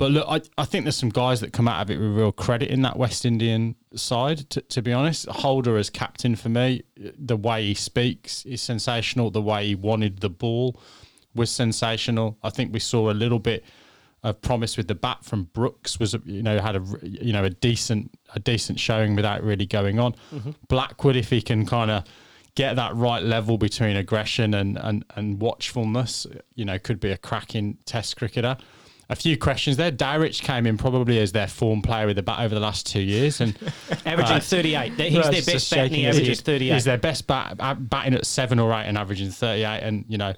[0.00, 2.32] But look, I, I think there's some guys that come out of it with real
[2.32, 5.26] credit in that West Indian side, to, to be honest.
[5.26, 9.30] Holder as captain for me, the way he speaks is sensational.
[9.30, 10.80] The way he wanted the ball
[11.34, 12.38] was sensational.
[12.42, 13.62] I think we saw a little bit
[14.22, 17.50] of promise with the bat from Brooks was you know had a you know a
[17.50, 20.14] decent a decent showing without really going on.
[20.32, 20.52] Mm-hmm.
[20.68, 22.04] Blackwood if he can kind of
[22.54, 27.18] get that right level between aggression and, and and watchfulness, you know, could be a
[27.18, 28.56] cracking test cricketer.
[29.10, 29.90] A few questions there.
[29.90, 33.00] Dowrich came in probably as their form player with the bat over the last two
[33.00, 33.56] years, and
[34.06, 34.92] Averaging Uh, 38.
[34.92, 36.72] He's their best bat and he averages 38.
[36.74, 37.56] He's their best bat,
[37.90, 39.80] batting at seven or eight and averaging 38.
[39.82, 40.32] And, you know,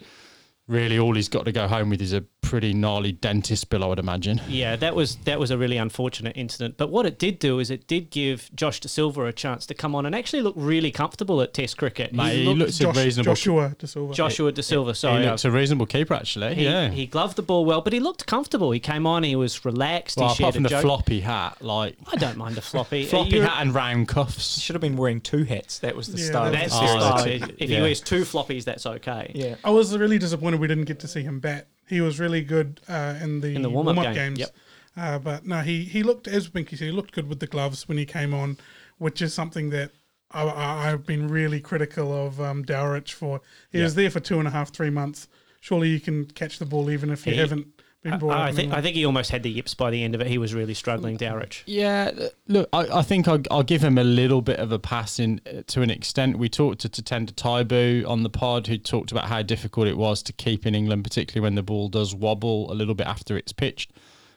[0.68, 3.86] really all he's got to go home with is a pretty gnarly dentist bill, I
[3.86, 4.40] would imagine.
[4.48, 6.76] Yeah, that was that was a really unfortunate incident.
[6.76, 9.74] But what it did do is it did give Josh Da Silva a chance to
[9.74, 12.12] come on and actually look really comfortable at Test cricket.
[12.12, 13.32] Mate, he looked- looks a reasonable.
[13.32, 14.12] Joshua Da Silva.
[14.14, 14.90] Joshua Da Silva.
[14.90, 16.54] he Sorry, looks a reasonable keeper, actually.
[16.56, 16.90] he, yeah.
[16.90, 18.70] he gloved the ball well, but he looked comfortable.
[18.72, 20.18] He came on, he was relaxed.
[20.18, 20.82] well, he shared apart from a the joke.
[20.82, 23.06] floppy hat, like I don't mind a floppy.
[23.06, 24.60] floppy hat and round cuffs.
[24.60, 25.78] Should have been wearing two hats.
[25.78, 26.52] That was the Yeah, style.
[26.52, 27.42] That's of Oh, the the series.
[27.42, 27.54] style.
[27.58, 27.76] If yeah.
[27.76, 29.30] he wears two floppies, that's okay.
[29.34, 29.54] Yeah.
[29.64, 31.68] I was really disappointed we didn't get to see him bat.
[31.88, 34.38] He was really good uh, in the, In the warm-up warm-up game, games.
[34.40, 34.50] yep.
[34.96, 37.88] Uh, but no, he, he looked, as Binky said, he looked good with the gloves
[37.88, 38.58] when he came on,
[38.98, 39.90] which is something that
[40.30, 43.40] I, I, I've been really critical of um, Dowrich for.
[43.70, 45.28] He was there for two and a half, three months.
[45.60, 47.71] Surely you can catch the ball even if you He- haven't
[48.02, 48.50] been brought I, I up.
[48.50, 50.26] in think I think he almost had the yips by the end of it.
[50.26, 51.62] He was really struggling, Dowrich.
[51.66, 52.10] Yeah,
[52.48, 55.40] look, I, I think I'll, I'll give him a little bit of a pass in
[55.66, 56.38] to an extent.
[56.38, 60.22] We talked to Tatenda Taibu on the pod, who talked about how difficult it was
[60.24, 63.52] to keep in England, particularly when the ball does wobble a little bit after it's
[63.52, 63.92] pitched.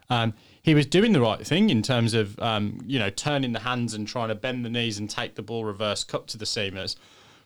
[0.09, 3.59] Um, he was doing the right thing in terms of, um, you know, turning the
[3.59, 6.45] hands and trying to bend the knees and take the ball reverse cup to the
[6.45, 6.95] seamers.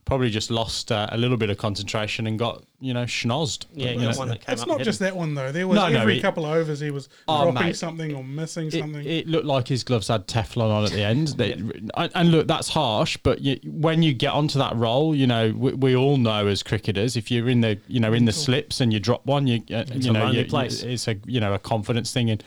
[0.05, 3.65] Probably just lost uh, a little bit of concentration and got, you know, schnozzed.
[3.75, 4.67] Yeah, You know, one that came it's up.
[4.67, 5.05] not just him.
[5.05, 5.51] that one though.
[5.51, 7.75] There was No, no, every he- couple of overs he was Oh, dropping mate.
[7.75, 9.05] something or missing it, something.
[9.05, 11.27] it looked like his gloves had Teflon on at the end.
[11.38, 15.27] They, and, and look, that's harsh, but you, when you get onto that role, you
[15.27, 18.33] know, we, we all know as cricketers, if you're in the, you know, in the
[18.33, 20.81] slips and you drop one, you, uh, It's you a know, lonely you, you- place.
[20.81, 22.43] it's a, you know, a confidence thing, and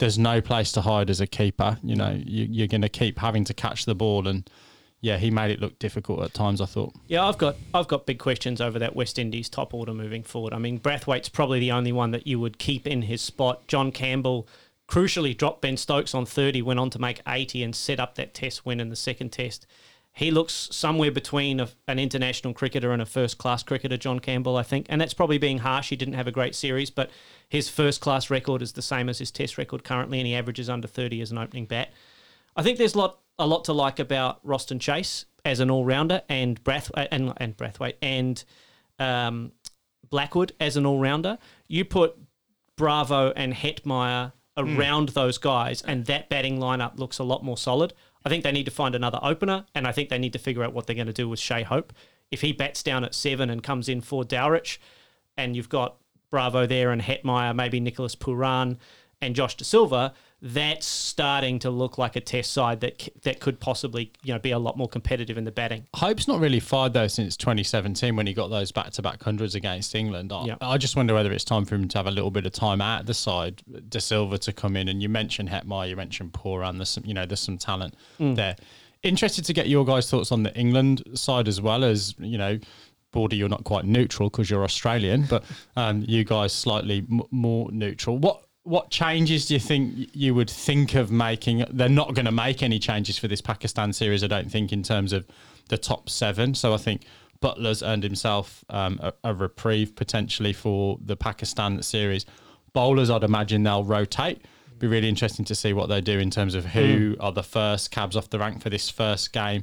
[0.00, 1.78] there's no place to hide as a keeper.
[1.82, 4.50] You know, you, you're going to keep having to catch the ball, and
[5.00, 6.60] yeah, he made it look difficult at times.
[6.60, 6.94] I thought.
[7.06, 10.52] Yeah, I've got I've got big questions over that West Indies top order moving forward.
[10.52, 13.66] I mean, Brathwaite's probably the only one that you would keep in his spot.
[13.68, 14.48] John Campbell
[14.88, 18.34] crucially dropped Ben Stokes on 30, went on to make 80 and set up that
[18.34, 19.66] test win in the second test.
[20.12, 24.56] He looks somewhere between a, an international cricketer and a first class cricketer, John Campbell,
[24.56, 24.86] I think.
[24.88, 25.90] And that's probably being harsh.
[25.90, 27.10] He didn't have a great series, but
[27.48, 30.70] his first class record is the same as his test record currently, and he averages
[30.70, 31.90] under 30 as an opening bat.
[32.56, 35.84] I think there's a lot a lot to like about Roston Chase as an all
[35.84, 38.42] rounder and Brath and and Brathwaite and
[38.98, 39.52] um,
[40.10, 41.38] Blackwood as an all rounder.
[41.68, 42.16] You put
[42.76, 47.92] Bravo and Hetmyer around those guys, and that batting lineup looks a lot more solid.
[48.24, 50.64] I think they need to find another opener, and I think they need to figure
[50.64, 51.92] out what they're going to do with Shea Hope.
[52.30, 54.78] If he bats down at seven and comes in for Dowrich,
[55.36, 55.96] and you've got
[56.30, 58.78] Bravo there and Hetmyer, maybe Nicholas Pooran
[59.20, 63.58] and Josh Da Silva, that's starting to look like a test side that that could
[63.58, 65.86] possibly you know be a lot more competitive in the batting.
[65.94, 70.32] Hope's not really fired though since 2017 when he got those back-to-back hundreds against England.
[70.32, 70.56] I, Yeah.
[70.60, 72.80] I just wonder whether it's time for him to have a little bit of time
[72.80, 73.62] out of the side.
[73.88, 76.76] Da Silva to come in, and you mentioned Hetmyer, you mentioned Pooran.
[76.76, 78.56] There's some, you know, there's some talent there.
[79.02, 82.58] Interested to get your guys' thoughts on the England side as well as you know.
[83.12, 85.42] Border, you're not quite neutral because you're Australian, but
[85.76, 88.18] um, you guys slightly m- more neutral.
[88.18, 91.64] What what changes do you think you would think of making?
[91.70, 94.82] They're not going to make any changes for this Pakistan series, I don't think, in
[94.82, 95.24] terms of
[95.68, 96.52] the top seven.
[96.54, 97.02] So I think
[97.40, 102.26] Buttler's earned himself um, a, a reprieve potentially for the Pakistan series.
[102.72, 104.44] Bowlers, I'd imagine they'll rotate.
[104.80, 107.92] Be really interesting to see what they do in terms of who are the first
[107.92, 109.62] cabs off the rank for this first game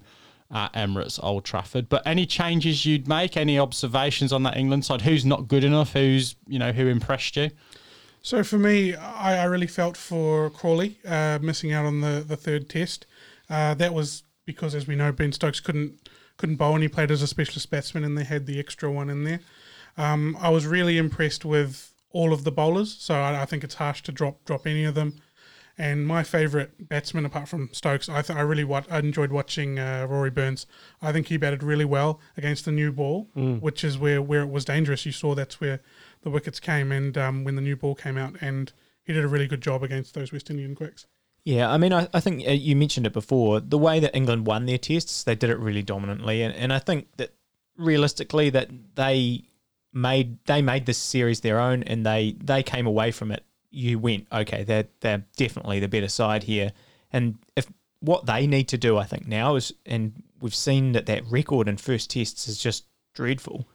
[0.49, 1.89] at Emirates Old Trafford.
[1.89, 3.35] But any changes you'd make?
[3.35, 5.01] Any observations on that England side?
[5.01, 5.91] Who's not good enough?
[5.91, 7.49] Who's you know who impressed you?
[8.23, 12.37] So for me, I, I really felt for Crawley uh, missing out on the, the
[12.37, 13.05] third test.
[13.49, 17.11] Uh, that was because, as we know, Ben Stokes couldn't couldn't bowl, and he played
[17.11, 19.39] as a specialist batsman, and they had the extra one in there.
[19.97, 23.75] Um, I was really impressed with all of the bowlers, so I, I think it's
[23.75, 25.15] harsh to drop drop any of them.
[25.77, 29.79] And my favourite batsman, apart from Stokes, I th- I really wa- I enjoyed watching
[29.79, 30.65] uh, Rory Burns.
[31.01, 34.49] I think he batted really well against the new ball, which is where, where it
[34.49, 35.05] was dangerous.
[35.05, 35.81] You saw that's where
[36.23, 38.71] the wickets came, and um, when the new ball came out, and
[39.03, 41.05] he did a really good job against those West Indian quicks.
[41.43, 43.59] Yeah, I mean, I, I think uh, you mentioned it before.
[43.59, 46.79] The way that England won their tests, they did it really dominantly, and, and I
[46.79, 47.33] think that
[47.77, 49.43] realistically, that they
[49.91, 53.43] made they made this series their own, and they they came away from it.
[53.71, 56.71] You went, okay, they're they're definitely the better side here,
[57.11, 57.67] and if
[57.99, 61.67] what they need to do, I think now is, and we've seen that that record
[61.67, 63.67] in first tests is just dreadful,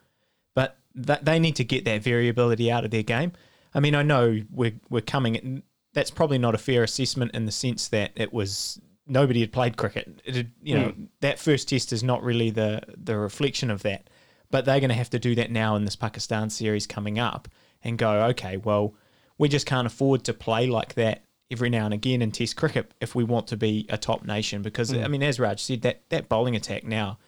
[0.55, 3.33] but that they need to get that variability out of their game.
[3.75, 5.63] I mean, I know we're we're coming.
[5.95, 9.77] That's probably not a fair assessment in the sense that it was nobody had played
[9.77, 10.21] cricket.
[10.25, 11.05] It had, you know, hmm.
[11.21, 14.11] that first test is not really the the reflection of that.
[14.51, 17.49] But they're going to have to do that now in this Pakistan series coming up
[17.85, 18.95] and go, okay, well,
[19.37, 22.93] we just can't afford to play like that every now and again in Test cricket
[22.99, 24.63] if we want to be a top nation.
[24.63, 25.03] Because hmm.
[25.03, 27.19] I mean, as Raj said, that that bowling attack now,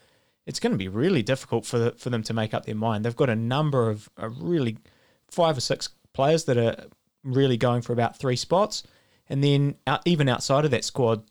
[0.45, 3.05] it's going to be really difficult for the, for them to make up their mind.
[3.05, 4.77] They've got a number of a really
[5.29, 6.85] five or six players that are
[7.23, 8.83] really going for about three spots,
[9.29, 11.23] and then out, even outside of that squad,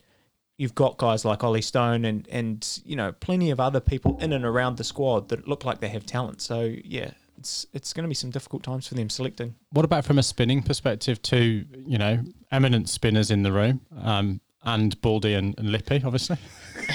[0.57, 4.33] you've got guys like Ollie Stone and and you know plenty of other people in
[4.33, 6.41] and around the squad that look like they have talent.
[6.41, 9.57] So yeah, it's it's going to be some difficult times for them selecting.
[9.71, 11.21] What about from a spinning perspective?
[11.23, 16.37] Two, you know, eminent spinners in the room, um, and Baldy and, and Lippy, obviously.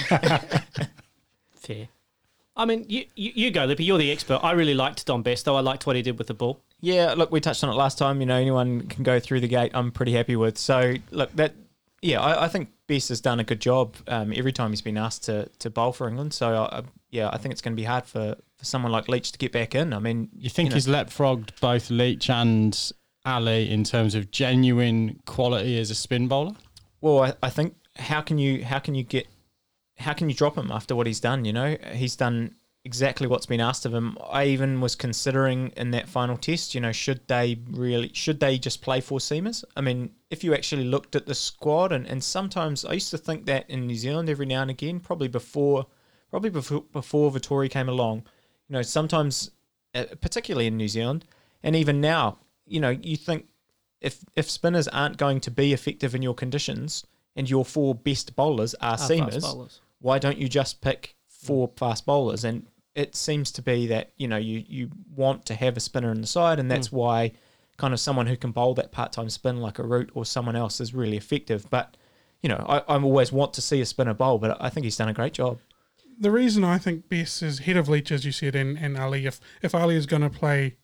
[1.56, 1.88] Fair.
[2.56, 3.84] I mean, you, you, you go, Lippy.
[3.84, 4.40] You're the expert.
[4.42, 5.56] I really liked Dom Bess, though.
[5.56, 6.62] I liked what he did with the ball.
[6.80, 8.20] Yeah, look, we touched on it last time.
[8.20, 9.72] You know, anyone can go through the gate.
[9.74, 10.56] I'm pretty happy with.
[10.58, 11.54] So look, that
[12.02, 14.98] yeah, I, I think Best has done a good job um, every time he's been
[14.98, 16.34] asked to to bowl for England.
[16.34, 19.32] So I, yeah, I think it's going to be hard for, for someone like Leach
[19.32, 19.92] to get back in.
[19.92, 22.92] I mean, You think know, he's leapfrogged both Leach and
[23.24, 26.54] Ali in terms of genuine quality as a spin bowler?
[27.00, 29.26] Well, I, I think how can you how can you get
[29.98, 31.44] how can you drop him after what he's done?
[31.44, 32.54] You know, he's done
[32.84, 34.16] exactly what's been asked of him.
[34.30, 38.58] I even was considering in that final test, you know, should they really should they
[38.58, 39.64] just play four seamers?
[39.76, 43.18] I mean, if you actually looked at the squad, and, and sometimes I used to
[43.18, 45.86] think that in New Zealand every now and again, probably before
[46.30, 48.18] probably before before Vettori came along,
[48.68, 49.50] you know, sometimes
[49.94, 51.24] uh, particularly in New Zealand,
[51.62, 53.46] and even now, you know, you think
[54.00, 57.04] if if spinners aren't going to be effective in your conditions
[57.34, 59.80] and your four best bowlers are Ah, seamers, bowlers.
[60.06, 61.76] Why don't you just pick four mm.
[61.76, 62.44] fast bowlers?
[62.44, 66.12] And it seems to be that you know you you want to have a spinner
[66.12, 66.92] in the side, and that's mm.
[66.92, 67.32] why
[67.76, 70.54] kind of someone who can bowl that part time spin like a root or someone
[70.54, 71.68] else is really effective.
[71.70, 71.96] But
[72.40, 74.96] you know, I, I always want to see a spinner bowl, but I think he's
[74.96, 75.58] done a great job.
[76.20, 79.26] The reason I think Bess is head of Leach, as you said, and, and Ali,
[79.26, 80.76] if if Ali is going to play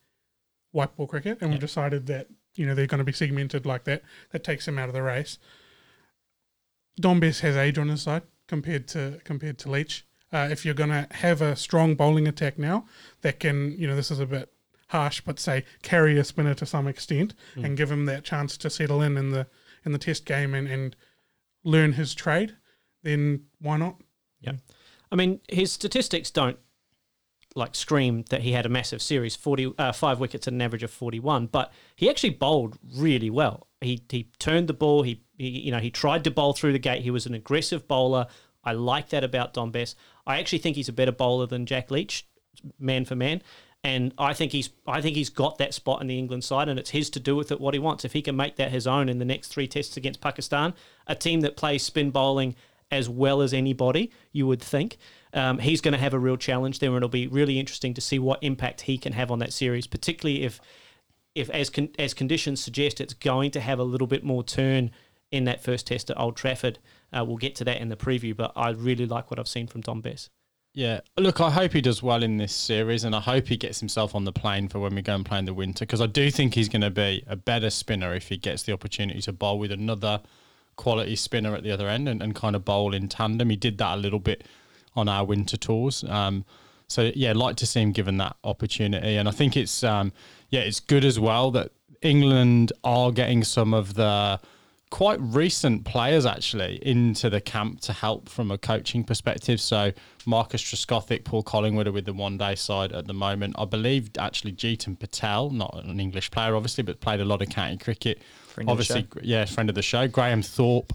[0.73, 3.85] white ball cricket, and we've decided that you know they're going to be segmented like
[3.85, 5.39] that, that takes him out of the race.
[6.97, 10.05] Dom Bess has age on his side compared to compared to Leach.
[10.31, 12.85] Uh, if you're going to have a strong bowling attack now,
[13.23, 14.53] that can you know this is a bit
[14.88, 17.33] harsh, but say carry a spinner to some extent
[17.65, 19.47] and give him that chance to settle in in the
[19.87, 20.95] in the test game and, and
[21.65, 22.55] learn his trade,
[23.03, 23.97] then why not?
[24.43, 24.57] Yeah,
[25.11, 26.59] I mean, his statistics don't
[27.55, 30.83] like scream that he had a massive series, 40, uh, five wickets at an average
[30.83, 33.67] of 41, but he actually bowled really well.
[33.83, 35.03] He, he turned the ball.
[35.03, 37.03] He, he, you know, he tried to bowl through the gate.
[37.03, 38.27] He was an aggressive bowler.
[38.64, 39.95] I like that about Dom Bess.
[40.27, 42.27] I actually think he's a better bowler than Jack Leach,
[42.79, 43.42] man for man.
[43.85, 46.79] And I think he's I think he's got that spot in the England side, and
[46.79, 48.05] it's his to do with it what he wants.
[48.05, 50.75] If he can make that his own in the next three tests against Pakistan,
[51.09, 52.55] a team that plays spin bowling
[52.92, 54.99] as well as anybody, you would think,
[55.33, 58.01] um, he's going to have a real challenge there, and it'll be really interesting to
[58.01, 60.61] see what impact he can have on that series, particularly if
[61.35, 64.90] if as con- as conditions suggest, it's going to have a little bit more turn
[65.31, 66.79] in that first test at Old Trafford.
[67.12, 69.66] Uh, we'll get to that in the preview, but I really like what I've seen
[69.66, 70.29] from Dom Bess.
[70.75, 73.81] Yeah, look, I hope he does well in this series, and I hope he gets
[73.81, 76.07] himself on the plane for when we go and play in the winter, because I
[76.07, 79.33] do think he's going to be a better spinner if he gets the opportunity to
[79.33, 80.23] bowl with another
[80.77, 83.51] quality spinner at the other end and, and kind of bowl in tandem.
[83.51, 84.45] He did that a little bit
[84.97, 86.05] on our winter tours.
[86.05, 86.47] Um,
[86.88, 90.12] so yeah, like to see him given that opportunity, and I think it's um,
[90.53, 94.38] yeah, it's good as well that England are getting some of the
[94.91, 99.59] quite recent players actually into the camp to help from a coaching perspective.
[99.59, 99.93] So
[100.27, 103.57] Marcus Trescothick, Paul Collingwood are with the one day side at the moment.
[103.59, 107.49] I believe actually Jeetan Patel, not an English player obviously, but played a lot of
[107.49, 108.21] county cricket.
[108.49, 110.07] Friend of the obviously, yeah, friend of the show.
[110.07, 110.93] Graham Thorpe.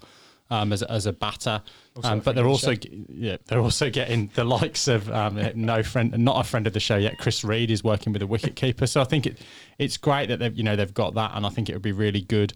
[0.49, 1.61] Um, as, as a batter,
[2.03, 2.79] um, but they're the also show.
[3.09, 6.79] yeah they're also getting the likes of um, no friend not a friend of the
[6.79, 9.39] show yet Chris Read is working with a wicket keeper so I think it
[9.77, 11.91] it's great that they've you know they've got that and I think it would be
[11.91, 12.53] really good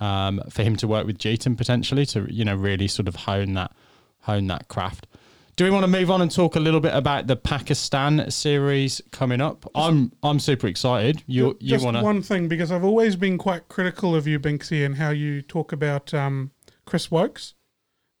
[0.00, 3.54] um, for him to work with Jeetan potentially to you know really sort of hone
[3.54, 3.72] that
[4.20, 5.06] hone that craft.
[5.56, 9.02] Do we want to move on and talk a little bit about the Pakistan series
[9.10, 9.68] coming up?
[9.74, 11.24] I'm I'm super excited.
[11.26, 14.86] You you want to one thing because I've always been quite critical of you, Binksy,
[14.86, 16.52] and how you talk about um,
[16.86, 17.54] Chris Woakes,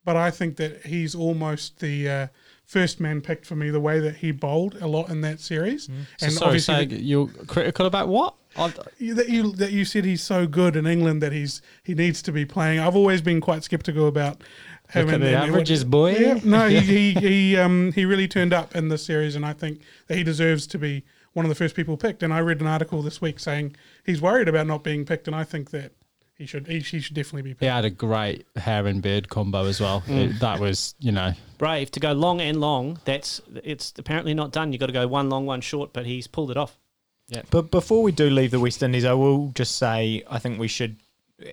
[0.08, 2.26] but I think that he's almost the uh,
[2.64, 3.68] first man picked for me.
[3.68, 5.86] The way that he bowled a lot in that series,
[6.22, 8.32] and sorry, obviously the- you're critical about what?
[8.56, 12.32] That you that you said he's so good in England that he's he needs to
[12.32, 12.80] be playing.
[12.80, 14.40] I've always been quite skeptical about
[14.88, 15.04] him.
[15.08, 16.16] Look at and- the what- averages, boy.
[16.16, 19.52] Yeah, no, he he he, um, he really turned up in this series, and I
[19.52, 22.22] think that he deserves to be one of the first people picked.
[22.22, 25.36] And I read an article this week saying he's worried about not being picked, and
[25.36, 25.92] I think that
[26.38, 27.60] he should he, he should definitely be picked.
[27.62, 30.02] He had a great hair and beard combo as well.
[30.02, 30.30] Mm.
[30.30, 33.00] It- that was, you know, Brave to go long and long.
[33.04, 34.72] That's it's apparently not done.
[34.72, 36.78] You've got to go one long, one short, but he's pulled it off.
[37.26, 37.42] Yeah.
[37.50, 40.68] But before we do leave the West Indies, I will just say I think we
[40.68, 40.96] should,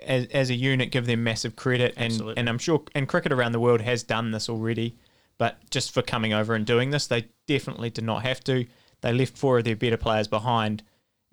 [0.04, 1.94] as, as a unit, give them massive credit.
[1.98, 2.38] And, Absolutely.
[2.38, 4.96] and I'm sure, and cricket around the world has done this already.
[5.38, 8.66] But just for coming over and doing this, they definitely did not have to.
[9.02, 10.82] They left four of their better players behind.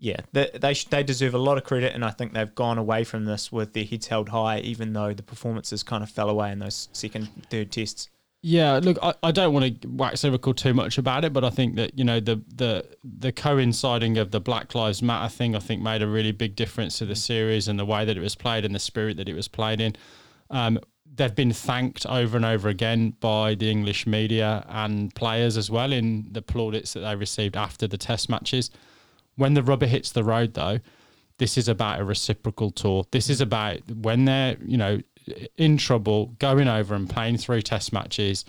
[0.02, 2.76] Yeah, they they, sh- they deserve a lot of credit, and I think they've gone
[2.76, 6.28] away from this with their heads held high, even though the performances kind of fell
[6.28, 8.10] away in those second, third tests.
[8.42, 11.50] Yeah, look, I, I don't want to wax lyrical too much about it, but I
[11.50, 15.60] think that you know the the the coinciding of the Black Lives Matter thing, I
[15.60, 18.34] think, made a really big difference to the series and the way that it was
[18.34, 19.94] played and the spirit that it was played in.
[20.50, 20.80] Um,
[21.14, 25.92] they've been thanked over and over again by the English media and players as well
[25.92, 28.68] in the plaudits that they received after the Test matches.
[29.36, 30.80] When the rubber hits the road, though,
[31.38, 33.04] this is about a reciprocal tour.
[33.10, 35.00] This is about when they're, you know,
[35.56, 38.44] in trouble, going over and playing three test matches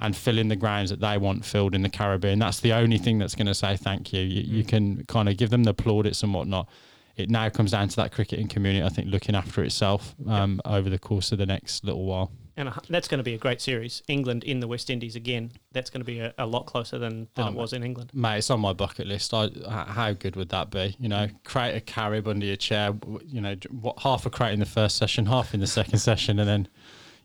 [0.00, 2.38] and filling the grounds that they want filled in the Caribbean.
[2.38, 4.20] That's the only thing that's going to say thank you.
[4.22, 6.68] You, you can kind of give them the plaudits and whatnot.
[7.16, 10.88] It now comes down to that cricketing community, I think, looking after itself um, over
[10.88, 12.30] the course of the next little while.
[12.58, 14.02] And a- that's going to be a great series.
[14.08, 15.52] England in the West Indies again.
[15.70, 18.10] That's going to be a, a lot closer than, than Oh, it was in England.
[18.12, 19.32] Mate, it's on my bucket list.
[19.32, 20.96] I, how good would that be?
[20.98, 22.94] You know, create a carib under your chair.
[23.26, 26.40] You know, what, half a crate in the first session, half in the second session,
[26.40, 26.68] and then,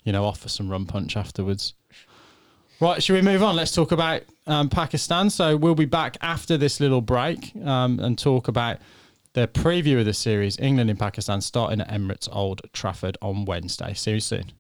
[0.04, 1.74] you know, offer some rum punch afterwards.
[2.80, 3.56] Right, should we move on?
[3.56, 5.32] Let's talk about um, Pakistan.
[5.32, 8.78] So we'll be back after this little break um, and talk about
[9.34, 13.96] the preview of the series, England in Pakistan, starting at Emirates Old Trafford on Wednesday.
[13.96, 14.52] See you soon.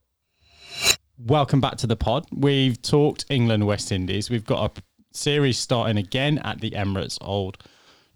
[1.19, 2.25] Welcome back to the pod.
[2.31, 4.31] We've talked England West Indies.
[4.31, 7.59] We've got a series starting again at the Emirates Old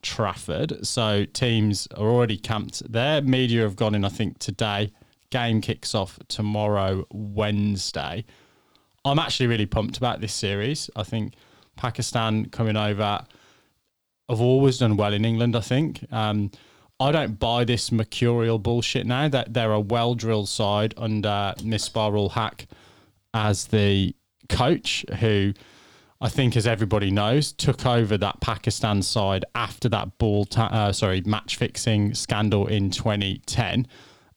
[0.01, 0.85] Trafford.
[0.85, 3.21] So teams are already camped there.
[3.21, 4.91] Media have gone in, I think, today.
[5.29, 8.25] Game kicks off tomorrow, Wednesday.
[9.05, 10.89] I'm actually really pumped about this series.
[10.95, 11.35] I think
[11.75, 13.23] Pakistan coming over
[14.27, 16.03] have always done well in England, I think.
[16.11, 16.49] Um,
[16.99, 22.11] I don't buy this mercurial bullshit now that they're a well drilled side under Misbah
[22.11, 22.65] ul Haq
[23.33, 24.15] as the
[24.49, 25.53] coach, who
[26.19, 30.91] I think, as everybody knows, took over that Pakistan side after that ball, ta- uh,
[30.91, 33.87] sorry, match fixing scandal in 2010,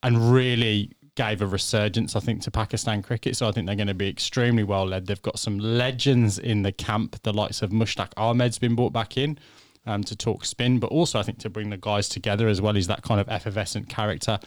[0.03, 3.37] and really gave a resurgence, I think, to Pakistan cricket.
[3.37, 5.07] So I think they're going to be extremely well led.
[5.07, 7.23] They've got some legends in the camp.
[7.23, 9.39] The likes of Mushtaq Ahmed's been brought back in
[9.87, 12.75] um, to talk spin, but also I think to bring the guys together as well.
[12.75, 14.39] He's that kind of effervescent character.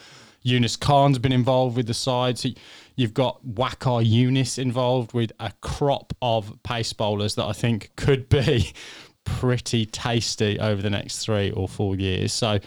[0.46, 2.38] Younis Khan's been involved with the side.
[2.38, 2.50] So
[2.96, 8.30] you've got Waqar Younis involved with a crop of pace bowlers that I think could
[8.30, 8.72] be
[9.26, 12.34] pretty tasty over the next three or four years.
[12.34, 12.60] So,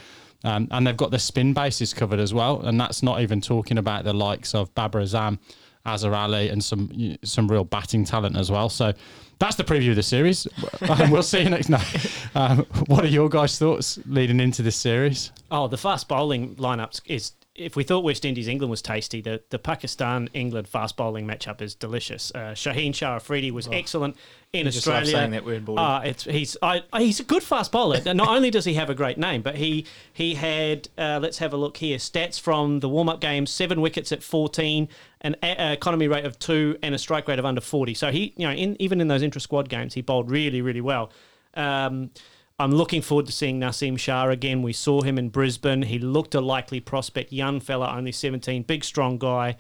[0.45, 3.79] um, and they've got the spin bases covered as well, and that's not even talking
[3.79, 5.39] about the likes of Babar Azam,
[5.85, 8.68] Azhar Ali, and some some real batting talent as well.
[8.68, 8.93] So.
[9.39, 10.49] That's the preview of the series.
[10.89, 12.11] um, we'll see you next night.
[12.35, 15.31] Um, what are your guys' thoughts leading into this series?
[15.51, 19.42] Oh, the fast bowling lineups is if we thought West Indies England was tasty, the,
[19.50, 22.32] the Pakistan England fast bowling matchup is delicious.
[22.34, 24.16] Uh, Shaheen Shah Afridi was oh, excellent
[24.52, 25.07] in Australia.
[25.07, 25.76] saying that word, boy.
[25.76, 28.00] Uh, it's, he's I, he's a good fast bowler.
[28.14, 31.52] Not only does he have a great name, but he he had uh, let's have
[31.52, 31.98] a look here.
[31.98, 34.88] Stats from the warm up games: seven wickets at fourteen,
[35.20, 37.94] an a- economy rate of two, and a strike rate of under forty.
[37.94, 40.82] So he you know in, even in those intra squad games, he bowled really really
[40.82, 41.11] well.
[41.54, 42.11] Um,
[42.59, 44.62] I'm looking forward to seeing Naseem Shah again.
[44.62, 45.82] We saw him in Brisbane.
[45.82, 49.57] He looked a likely prospect, young fella, only 17, big, strong guy,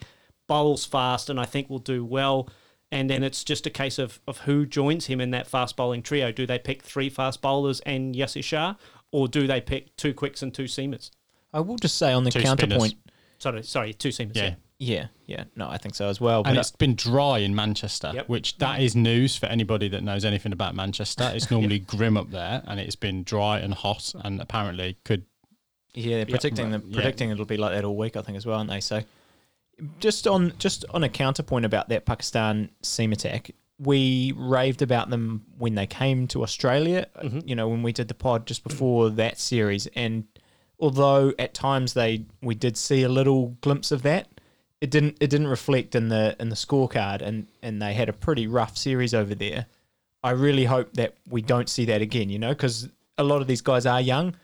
[0.46, 2.48] bowls fast, and I think will do well.
[2.90, 6.02] And then it's just a case of, of who joins him in that fast bowling
[6.02, 6.32] trio.
[6.32, 8.76] Do they pick three fast bowlers and Yasir Shah,
[9.12, 11.10] or do they pick two quicks and two seamers?
[11.52, 12.92] I will just say on the two counterpoint.
[12.92, 12.94] Spinners.
[13.38, 14.36] Sorry, sorry, two seamers.
[14.36, 14.44] Yeah.
[14.44, 14.54] yeah.
[14.78, 16.42] Yeah, yeah, no, I think so as well.
[16.44, 18.28] And it's been dry in Manchester, yep.
[18.28, 21.30] which that is news for anybody that knows anything about Manchester.
[21.34, 25.24] It's normally grim up there, and it's been dry and hot, and apparently could.
[25.94, 27.34] Yeah, they're predicting the, predicting yeah.
[27.34, 28.80] it'll be like that all week, I think, as well, aren't they?
[28.80, 29.02] So,
[29.98, 35.46] just on just on a counterpoint about that Pakistan seam attack, we raved about them
[35.56, 37.06] when they came to Australia.
[37.22, 37.40] Mm-hmm.
[37.48, 40.24] You know, when we did the pod just before that series, and
[40.78, 44.28] although at times they we did see a little glimpse of that
[44.86, 48.12] it didn't it didn't reflect in the in the scorecard and and they had a
[48.12, 49.66] pretty rough series over there.
[50.22, 53.48] I really hope that we don't see that again, you know, because a lot of
[53.48, 54.36] these guys are young.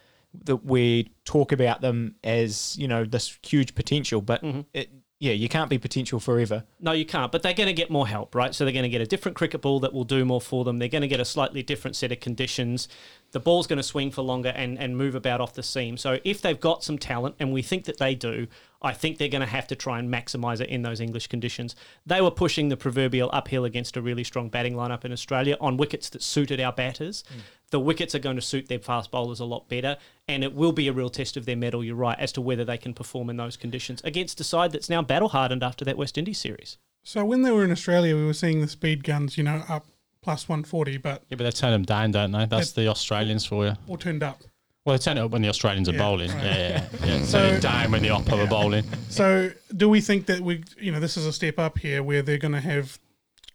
[0.44, 4.62] That we talk about them as you know this huge potential, but mm-hmm.
[4.72, 4.90] it,
[5.20, 6.64] yeah, you can't be potential forever.
[6.80, 7.30] No, you can't.
[7.30, 8.52] But they're going to get more help, right?
[8.52, 10.78] So they're going to get a different cricket ball that will do more for them.
[10.78, 12.88] They're going to get a slightly different set of conditions
[13.32, 15.96] the ball's going to swing for longer and, and move about off the seam.
[15.96, 18.46] So if they've got some talent, and we think that they do,
[18.82, 21.74] I think they're going to have to try and maximise it in those English conditions.
[22.04, 25.76] They were pushing the proverbial uphill against a really strong batting lineup in Australia on
[25.76, 27.24] wickets that suited our batters.
[27.32, 27.40] Mm.
[27.70, 29.96] The wickets are going to suit their fast bowlers a lot better,
[30.28, 32.64] and it will be a real test of their mettle, you're right, as to whether
[32.64, 35.96] they can perform in those conditions against a side that's now battle hardened after that
[35.96, 36.76] West Indies series.
[37.02, 39.86] So when they were in Australia, we were seeing the speed guns, you know, up
[40.22, 41.22] plus 140, but.
[41.28, 42.46] Yeah, but they turn them down, don't they?
[42.46, 43.72] That's the Australians for you.
[43.88, 44.40] All turned up.
[44.84, 46.30] Well, they turn it up when the Australians are yeah, bowling.
[46.30, 46.44] Right.
[46.44, 47.22] Yeah, yeah, yeah.
[47.24, 48.44] so, turn it down when the Oppo yeah.
[48.44, 48.84] are bowling.
[49.10, 52.22] So, do we think that we, you know, this is a step up here where
[52.22, 52.98] they're going to have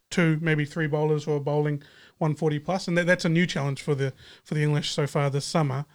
[0.09, 1.83] two, maybe three bowlers who are bowling
[2.19, 4.13] 140 plus, and that, that's a new challenge for the
[4.43, 5.85] for the English so far this summer.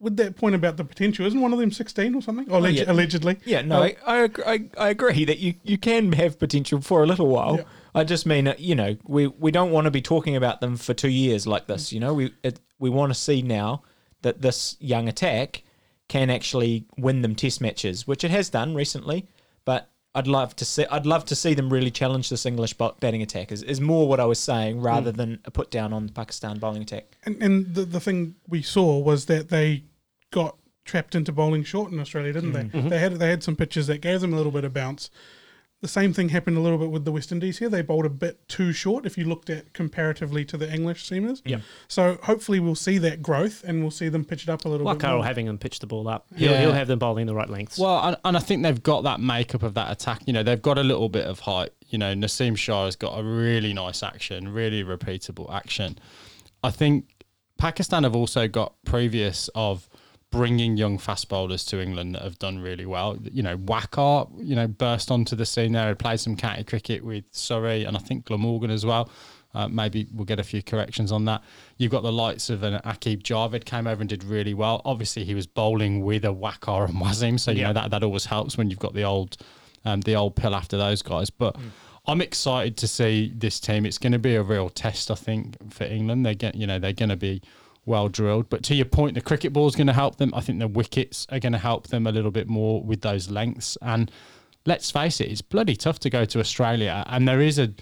[0.00, 2.46] With that point about the potential, isn't one of them 16 or something?
[2.50, 2.90] oh, yeah.
[2.90, 3.38] Allegedly.
[3.44, 7.06] Yeah, no, uh, I, I, I agree that you, you can have potential for a
[7.06, 7.64] little while.
[7.94, 10.76] I just mean, uh, you know, we, we don't want to be talking about them
[10.76, 11.92] for two years like this.
[11.92, 13.82] You know, we it, we want to see now
[14.22, 15.62] that this young attack
[16.08, 19.28] can actually win them test matches, which it has done recently.
[19.64, 23.22] But I'd love to see I'd love to see them really challenge this English batting
[23.22, 23.52] attack.
[23.52, 25.16] Is, is more what I was saying rather mm.
[25.16, 27.16] than a put down on the Pakistan bowling attack.
[27.24, 29.84] And, and the the thing we saw was that they
[30.30, 32.72] got trapped into bowling short in Australia, didn't mm.
[32.72, 32.78] they?
[32.78, 32.88] Mm-hmm.
[32.88, 35.10] They had they had some pitches that gave them a little bit of bounce.
[35.84, 37.68] The same thing happened a little bit with the West Indies here.
[37.68, 41.42] They bowled a bit too short if you looked at comparatively to the English seamers.
[41.44, 41.58] Yeah.
[41.88, 44.86] So hopefully we'll see that growth and we'll see them pitch it up a little
[44.86, 45.04] like bit.
[45.04, 46.26] Carl having them pitch the ball up.
[46.34, 46.60] He'll, yeah.
[46.62, 47.78] he'll have them bowling the right lengths.
[47.78, 50.22] Well, and, and I think they've got that makeup of that attack.
[50.24, 51.72] You know, they've got a little bit of height.
[51.90, 55.98] You know, Naseem Shah has got a really nice action, really repeatable action.
[56.62, 57.10] I think
[57.58, 59.86] Pakistan have also got previous of
[60.34, 63.16] bringing young fast bowlers to England that have done really well.
[63.22, 65.90] You know, Waqar, you know, burst onto the scene there.
[65.90, 69.08] He played some county cricket with Surrey and I think Glamorgan as well.
[69.54, 71.40] Uh, maybe we'll get a few corrections on that.
[71.76, 74.82] You've got the lights of an Aqib Javed came over and did really well.
[74.84, 77.68] Obviously, he was bowling with a Waqar and Wasim, so you yeah.
[77.68, 79.36] know that that always helps when you've got the old
[79.84, 81.30] um, the old pill after those guys.
[81.30, 81.70] But mm.
[82.08, 83.86] I'm excited to see this team.
[83.86, 86.26] It's going to be a real test, I think, for England.
[86.26, 87.40] They're get you know they're going to be
[87.86, 88.48] well drilled.
[88.48, 90.32] But to your point, the cricket ball is going to help them.
[90.34, 93.30] I think the wickets are going to help them a little bit more with those
[93.30, 93.76] lengths.
[93.82, 94.10] And
[94.66, 97.74] let's face it, it's bloody tough to go to Australia, and there is a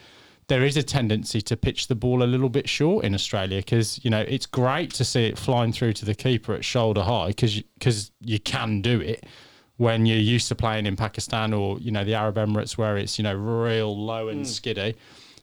[0.48, 4.04] there is a tendency to pitch the ball a little bit short in Australia because
[4.04, 7.28] you know it's great to see it flying through to the keeper at shoulder high
[7.28, 9.24] because because you can do it
[9.76, 13.18] when you're used to playing in Pakistan or you know the Arab Emirates where it's
[13.18, 14.46] you know real low and mm.
[14.46, 14.94] skiddy.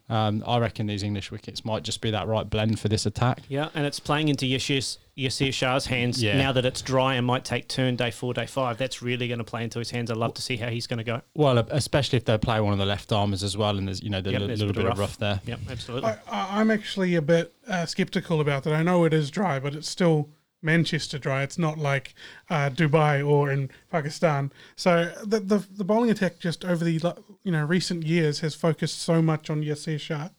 [0.09, 3.41] Um, I reckon these English wickets might just be that right blend for this attack.
[3.47, 6.35] Yeah, and it's playing into Yashir, Yasir Shah's hands Yeah.
[6.37, 8.77] now that it's dry and might take turn day four, day five.
[8.79, 10.09] That's really going to play into his hands.
[10.09, 11.21] I'd love to see how he's going to go.
[11.35, 14.09] Well, especially if they play one of the left armers as well, and there's you
[14.09, 15.41] know the Yep, li- there's a little bit bit of of rough there.
[15.45, 16.09] Yep, absolutely.
[16.09, 18.73] I, I, I'm actually a bit uh, skeptical about that.
[18.73, 20.29] I know it is dry, but it's still
[20.61, 21.43] Manchester dry.
[21.43, 22.13] It's not like
[22.49, 24.51] uh, Dubai or in Pakistan.
[24.75, 28.99] So the, the the bowling attack just over the you know recent years has focused
[29.01, 30.29] so much on Yasir Shah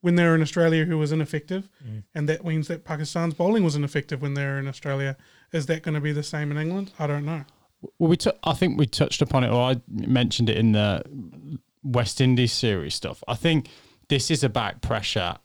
[0.00, 1.68] when they were in Australia, who was ineffective,
[2.14, 5.16] and that means that Pakistan's bowling was ineffective when they were in Australia.
[5.52, 6.92] Is that going to be the same in England?
[6.98, 7.44] I don't know.
[7.98, 11.02] Well, we t- I think we touched upon it, or I mentioned it in the
[11.82, 13.22] West Indies series stuff.
[13.26, 13.68] I think
[14.08, 15.36] this is about pressure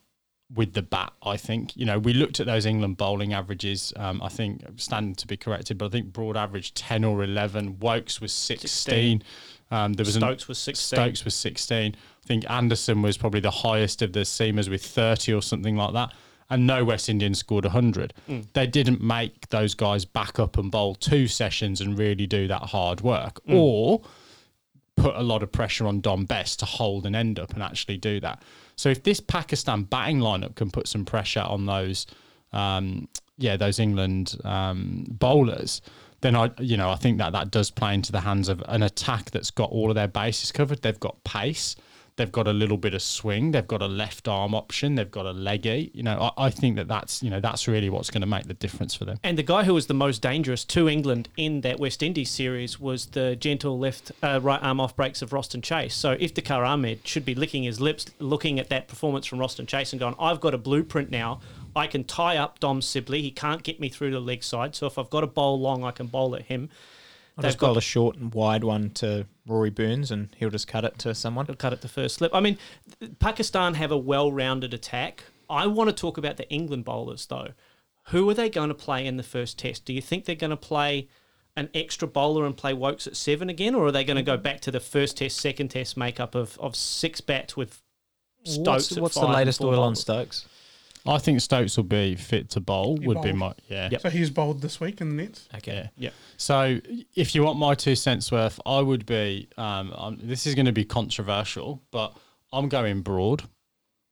[0.54, 1.12] with the bat.
[1.22, 3.92] I think you know we looked at those England bowling averages.
[3.96, 7.78] Um, I think standing to be corrected, but I think broad average ten or eleven.
[7.80, 9.22] Woakes was sixteen.
[9.70, 10.96] Um, there was an- Stokes was 16.
[10.96, 11.94] Stokes was sixteen.
[12.22, 15.92] I think Anderson was probably the highest of the seamers with thirty or something like
[15.94, 16.12] that.
[16.50, 18.12] And no West Indian scored 100.
[18.52, 22.62] They didn't make those guys back up and bowl two sessions and really do that
[22.64, 23.40] hard work.
[23.48, 24.02] Or
[24.96, 27.96] put a lot of pressure on Dom Bess to hold an end up and actually
[27.96, 28.42] do that.
[28.76, 32.06] So if this Pakistan batting lineup can put some pressure on those,
[32.52, 33.08] um,
[33.38, 35.80] yeah, those England um, bowlers,
[36.20, 38.82] then I, you know, I think that that does play into the hands of an
[38.82, 40.82] attack that's got all of their bases covered.
[40.82, 41.76] They've got pace.
[42.16, 43.50] They've got a little bit of swing.
[43.50, 44.94] They've got a left arm option.
[44.94, 45.90] They've got a leggy.
[45.92, 48.46] You know, I, I think that that's you know that's really what's going to make
[48.46, 49.18] the difference for them.
[49.24, 52.78] And the guy who was the most dangerous to England in that West Indies series
[52.78, 55.94] was the gentle left uh, right arm off breaks of Roston Chase.
[55.94, 59.66] So if Iftikhar Ahmed should be licking his lips, looking at that performance from Roston
[59.66, 61.40] Chase and going, "I've got a blueprint now.
[61.74, 63.22] I can tie up Dom Sibley.
[63.22, 64.76] He can't get me through the leg side.
[64.76, 66.70] So if I've got a bowl long, I can bowl at him."
[67.36, 70.68] I'll just bowl got- a short and wide one to Rory Burns, and he'll just
[70.68, 71.46] cut it to someone.
[71.46, 72.34] He'll cut it to first slip.
[72.34, 72.58] I mean,
[73.18, 75.24] Pakistan have a well-rounded attack.
[75.50, 77.48] I want to talk about the England bowlers though.
[78.08, 79.84] Who are they going to play in the first test?
[79.84, 81.08] Do you think they're going to play
[81.56, 84.36] an extra bowler and play Woakes at seven again, or are they going to go
[84.36, 87.80] back to the first test, second test makeup of, of six bats with
[88.44, 88.66] Stokes?
[88.66, 90.00] What's, at what's the five and latest oil on bowlers?
[90.00, 90.46] Stokes?
[91.06, 92.98] I think Stokes will be fit to bowl.
[92.98, 93.90] He would be my yeah.
[93.92, 94.00] Yep.
[94.00, 95.48] So he's bowled this week in the nets.
[95.64, 95.88] Yeah.
[95.96, 96.10] Yeah.
[96.36, 96.80] So,
[97.14, 99.48] if you want my two cents worth, I would be.
[99.58, 102.16] Um, um, this is going to be controversial, but
[102.52, 103.42] I'm going Broad.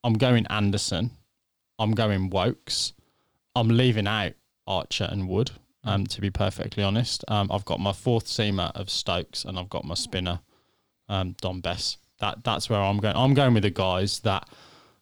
[0.05, 1.13] I'm going Anderson.
[1.79, 2.93] I'm going Woakes.
[3.55, 4.33] I'm leaving out
[4.67, 5.53] Archer and Wood.
[5.85, 9.69] Um, to be perfectly honest, um, I've got my fourth seamer of Stokes, and I've
[9.69, 10.39] got my spinner,
[11.09, 11.97] um, Dom Bess.
[12.21, 13.17] That that's where I'm going.
[13.17, 14.49] I'm going with the guys that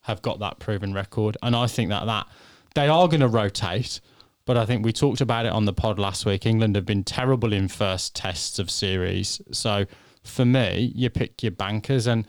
[0.02, 2.26] have got that proven record, and I think that that
[2.74, 4.00] they are going to rotate.
[4.46, 6.44] But I think we talked about it on the pod last week.
[6.46, 9.40] England have been terrible in first tests of series.
[9.52, 9.86] So
[10.24, 12.06] for me, you pick your bankers.
[12.06, 12.26] And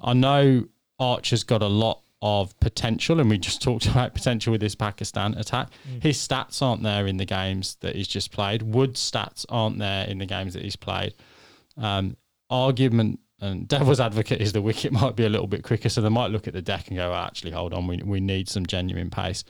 [0.00, 0.66] I know
[1.00, 5.34] Archer's got a lot of potential, and we just talked about potential with his Pakistan
[5.34, 5.68] attack.
[6.00, 8.62] His stats aren't there in the games that he's just played.
[8.62, 11.14] Wood's stats aren't there in the games that he's played.
[11.76, 12.16] Um,
[12.50, 16.08] argument and devil's advocate is the wicket might be a little bit quicker, so they
[16.08, 18.66] might look at the deck and go, "Oh, actually, hold on, we, we need some
[18.66, 19.44] genuine pace.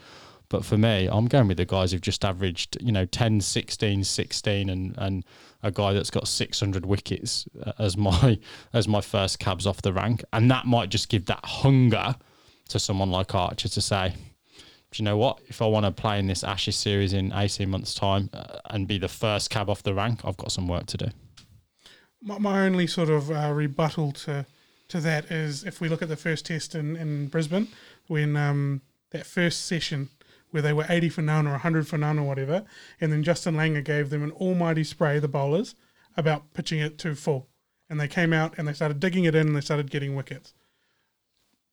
[0.49, 4.05] But for me, I'm going with the guys who've just averaged, you know, 10, 16,
[4.05, 5.25] 16, and, and
[5.63, 8.39] a guy that's got 600 wickets uh, as my
[8.73, 12.17] as my first cabs off the rank, and that might just give that hunger
[12.69, 14.15] to someone like Archer to say,
[14.95, 15.41] do you know what?
[15.49, 18.87] If I want to play in this Ashes series in 18 months' time uh, and
[18.87, 21.07] be the first cab off the rank, I've got some work to do.
[22.25, 24.47] My, my only sort of uh, rebuttal to
[24.89, 27.69] to that is if we look at the first test in, in Brisbane,
[28.07, 30.11] when um, that first session
[30.51, 32.65] where they were 80 for none or 100 for none or whatever,
[33.01, 35.75] and then Justin Langer gave them an almighty spray, the bowlers,
[36.17, 37.49] about pitching it too full.
[37.91, 40.55] And they came out and they started digging it in and they started getting wickets.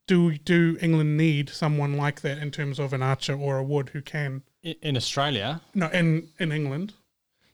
[0.08, 3.90] Do do England need someone like that in terms of an Archer or a Wood
[3.90, 4.44] who can?
[4.64, 6.94] In Australia, No, in in England,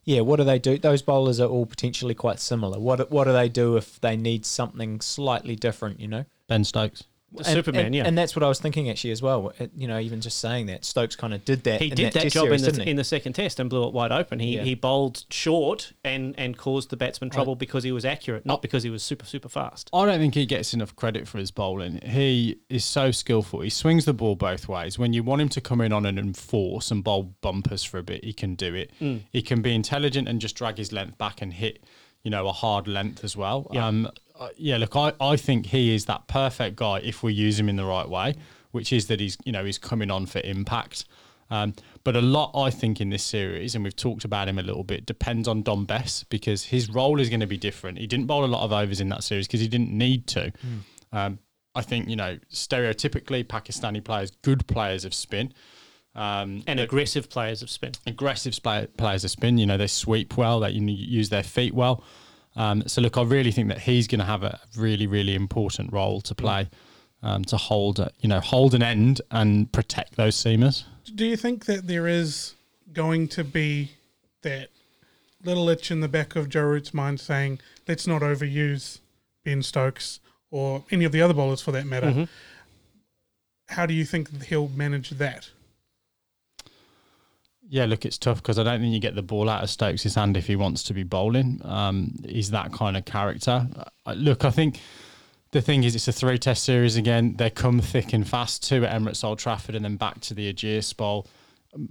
[0.07, 0.77] Yeah, what do they do?
[0.77, 2.79] Those bowlers are all potentially quite similar.
[2.79, 5.99] What what do they do if they need something slightly different?
[5.99, 7.03] You know, Ben Stokes.
[7.37, 8.03] The Superman, and, yeah.
[8.05, 9.51] and that's what I was thinking actually as well.
[9.59, 11.81] It- you know, even just saying that Stokes kind of did that.
[11.81, 13.93] He did that, test job series, in the in the second test and blew it
[13.93, 14.39] wide open.
[14.39, 14.63] He Yeah.
[14.63, 18.83] he bowled short and and caused the batsman trouble because he was accurate, not because
[18.83, 19.89] he was super super fast.
[19.93, 21.99] I don't think he gets enough credit for his bowling.
[22.03, 23.61] He is so skillful.
[23.61, 24.97] He swings the ball both ways.
[24.97, 28.03] When you want him to come in on and enforce and bowl bumpers for a
[28.03, 28.91] bit, he can do it.
[29.31, 31.83] He can be intelligent and just drag his length back and hit,
[32.23, 33.67] you know, a hard length as well.
[33.71, 33.85] Yeah.
[33.87, 34.09] Um,
[34.39, 34.77] uh, yeah.
[34.77, 37.85] Look, I, I think he is that perfect guy if we use him in the
[37.85, 38.35] right way,
[38.71, 41.05] which is that he's you know he's coming on for impact.
[41.49, 41.73] Um,
[42.03, 44.83] But a lot, I think, in this series, and we've talked about him a little
[44.83, 47.97] bit, depends on Dom Bess because his role is going to be different.
[47.97, 50.51] He didn't bowl a lot of overs in that series because he didn't need to.
[51.13, 51.39] Um,
[51.73, 55.53] I think, you know, stereotypically, Pakistani players, good players of spin.
[56.15, 57.91] Um, And aggressive players of spin.
[58.05, 58.59] aggressive
[58.97, 59.57] players of spin.
[59.57, 62.03] You know, they sweep well, they use their feet well.
[62.57, 65.93] Um, so look, I really think that he's going to have a really, really important
[65.93, 66.67] role to play
[67.21, 70.83] um, to hold, a, you know, hold an end and protect those seamers.
[71.15, 72.55] Do you think that there is
[72.93, 73.91] going to be
[74.41, 74.69] that
[75.43, 78.99] little itch in the back of Joe Root's mind saying, let's not overuse
[79.45, 80.19] Ben Stokes
[80.51, 82.27] or any of the other bowlers for that matter?
[83.69, 85.51] How do you think he'll manage that?
[87.69, 90.15] Yeah, look, it's tough because I don't think you get the ball out of Stokes'
[90.15, 91.61] hand if he wants to be bowling.
[91.65, 93.67] Um, he's that kind of character.
[94.05, 94.79] Uh, look, I think
[95.51, 97.35] the thing is, it's a three test series again.
[97.37, 100.51] They come thick and fast, two at Emirates Old Trafford and then back to the
[100.53, 101.27] Ageas Bowl.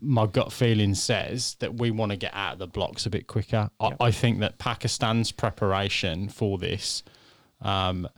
[0.01, 3.27] My gut feeling says that we want to get out of the blocks a bit
[3.27, 3.69] quicker.
[3.79, 7.03] I, I think that Pakistan's preparation for this
[7.61, 8.09] um,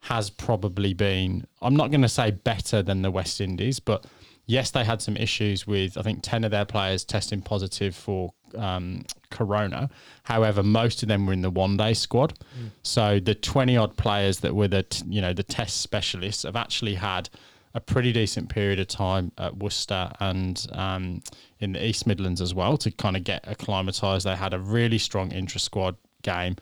[0.00, 4.06] has probably been, I'm not going to say better than the West Indies, but
[4.46, 8.32] yes, they had some issues with, I think, 10 of their players testing positive for
[8.56, 9.90] um, corona.
[10.24, 12.34] However, most of them were in the one day squad.
[12.82, 16.56] So the 20 odd players that were the, t- you know, the test specialists have
[16.56, 17.28] actually had
[17.74, 21.22] a pretty decent period of time at Worcester and um,
[21.58, 24.24] in the East Midlands as well to kind of get acclimatized.
[24.24, 26.56] They had a really strong intra squad game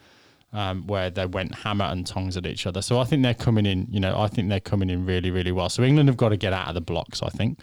[0.53, 2.83] um, where they went hammer and tongs at each other.
[2.83, 5.53] So I think they're coming in, you know, I think they're coming in really, really
[5.53, 5.69] well.
[5.69, 7.59] So England have got to get out of the blocks, I think.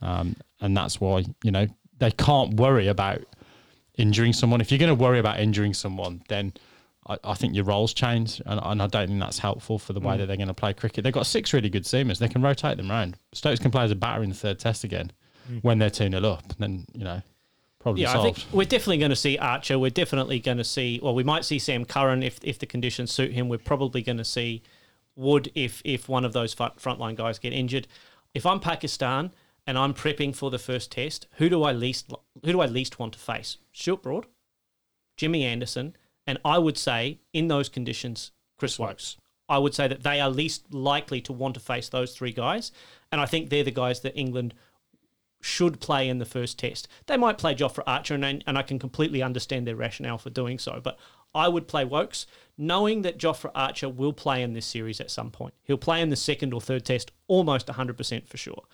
[0.00, 1.66] Um, and that's why, you know,
[1.98, 3.20] they can't worry about
[3.96, 4.60] injuring someone.
[4.60, 6.52] If you're going to worry about injuring someone, then
[7.08, 8.40] I, I think your roles change.
[8.46, 10.72] And, and I don't think that's helpful for the way that they're going to play
[10.72, 11.02] cricket.
[11.02, 12.18] They've got six really good seamers.
[12.18, 13.16] They can rotate them around.
[13.32, 15.10] Stokes can play as a batter in the third test again
[15.62, 16.56] when they're 2 0 up.
[16.58, 17.20] Then, you know,
[17.96, 18.28] Yeah, solved.
[18.28, 19.78] I think we're definitely going to see Archer.
[19.78, 21.00] We're definitely going to see.
[21.02, 23.48] Well, we might see Sam Curran if if the conditions suit him.
[23.48, 24.62] We're probably going to see
[25.16, 27.88] Wood if if one of those front frontline guys get injured.
[28.34, 29.32] If I'm Pakistan
[29.66, 32.12] and I'm prepping for the first test, who do I least
[32.44, 33.58] who do I least want to face?
[33.72, 34.26] Stuart Broad,
[35.16, 39.16] Jimmy Anderson, and I would say in those conditions, Chris Woakes.
[39.48, 42.70] I would say that they are least likely to want to face those three guys,
[43.10, 44.54] and I think they're the guys that England
[45.40, 46.88] should play in the first test.
[47.06, 50.58] They might play Jofra Archer, and, and I can completely understand their rationale for doing
[50.58, 50.80] so.
[50.82, 50.98] But
[51.34, 52.26] I would play Woakes,
[52.56, 55.54] knowing that Jofra Archer will play in this series at some point.
[55.62, 58.64] He'll play in the second or third test almost 100% for sure.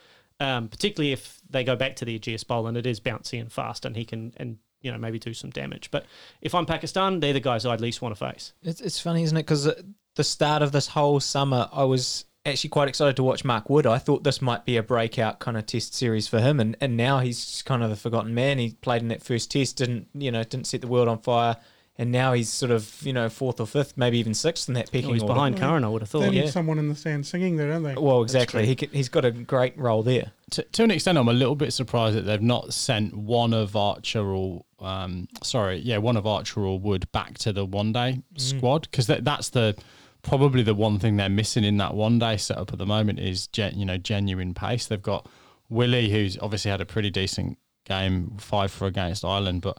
[0.41, 3.53] Um, particularly if they go back to the Ageas Bowl and it is bouncy and
[3.53, 5.93] fast, and he can and you know maybe do some damage.
[5.93, 6.07] But
[6.43, 8.53] if I'm Pakistan, they're the guys I'd least want to face.
[8.63, 9.43] It's, it's funny, isn't it?
[9.43, 9.71] Because
[10.17, 13.87] the start of this whole summer, I was actually quite excited to watch Mark Wood.
[13.87, 16.97] I thought this might be a breakout kind of test series for him, and, and
[16.97, 18.59] now he's kind of the forgotten man.
[18.59, 21.57] He played in that first test, didn't you know, didn't set the world on fire,
[21.97, 24.93] and now he's sort of you know fourth or fifth, maybe even sixth in that
[24.93, 25.35] pecking Oh, he's order.
[25.35, 26.31] behind Curran, I would have They thought.
[26.33, 26.51] need yeah.
[26.51, 27.95] someone in the stand singing there, don't they?
[27.95, 28.67] Well, exactly.
[28.67, 30.33] He can, he's got a great role there.
[30.51, 33.75] to, to an extent, I'm a little bit surprised that they've not sent one of
[33.75, 38.21] Archer or um, sorry, yeah, one of Archer or Wood back to the one day
[38.37, 39.75] squad because that, that's the
[40.25, 43.47] probably the one thing they're missing in that one day setup at the moment is
[43.49, 44.87] gen, you know genuine pace.
[44.87, 45.29] They've got
[45.69, 49.79] Willey, who's obviously had a pretty decent game, five for against Ireland, but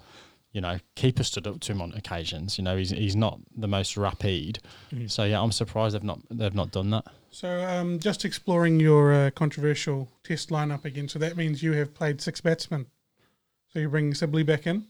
[0.54, 2.58] you know keeper stood up to him on occasions.
[2.58, 4.60] You know he's he's not the most rapid,
[5.08, 7.06] so yeah, I'm surprised they've not they've not done that.
[7.32, 11.10] So, um, just exploring your uh, controversial test lineup again.
[11.10, 12.86] So that means you have played six batsmen.
[13.68, 14.86] So you're bringing Sibley back in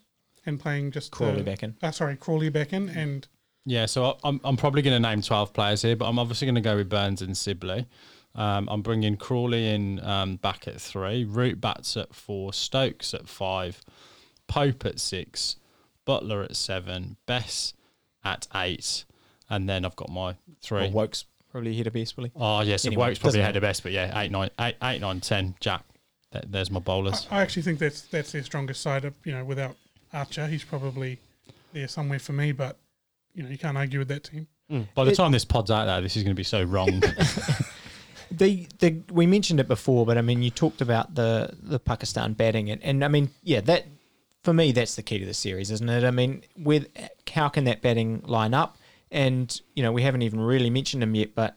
[0.45, 1.75] and playing just Crawley uh, back in.
[1.81, 3.27] Uh, sorry, Crawley back in, and
[3.65, 6.45] Yeah, so I- I'm, I'm probably going to name 12 players here, but I'm obviously
[6.45, 7.85] going to go with Burns and Sibley.
[8.35, 13.27] Um, I'm bringing Crawley in um, back at three, Root bats at four, Stokes at
[13.29, 13.81] five,
[14.47, 15.55] Pope at six,
[16.05, 17.73] Buttler at seven, Bess
[18.23, 19.05] at eight,
[19.49, 20.79] and then I've got my three.
[20.81, 22.31] Well, Woakes probably ahead of Bess, will he?
[22.35, 24.75] Oh, yes, yeah, Anyway, Woke's probably doesn't ahead of Bess, but yeah, eight, nine, eight,
[24.83, 25.85] eight, nine, ten, Jack.
[26.33, 27.25] Th- There's my bowlers.
[27.31, 29.05] I actually think that's that's their strongest side.
[29.05, 29.77] Of, you know, without
[30.11, 31.19] Archer, he's probably
[31.71, 32.51] there somewhere for me.
[32.51, 32.77] But
[33.35, 34.47] you know, you can't argue with that team.
[34.71, 34.87] Mm.
[34.95, 37.01] By the it- time this pod's out there, this is going to be so wrong.
[38.31, 42.33] The the we mentioned it before, but I mean, you talked about the the Pakistan
[42.33, 43.85] batting, and, and I mean, yeah, that
[44.43, 46.03] for me that's the key to the series, isn't it?
[46.03, 46.87] I mean, with
[47.31, 48.77] how can that batting line up?
[49.11, 51.55] And you know, we haven't even really mentioned him yet, but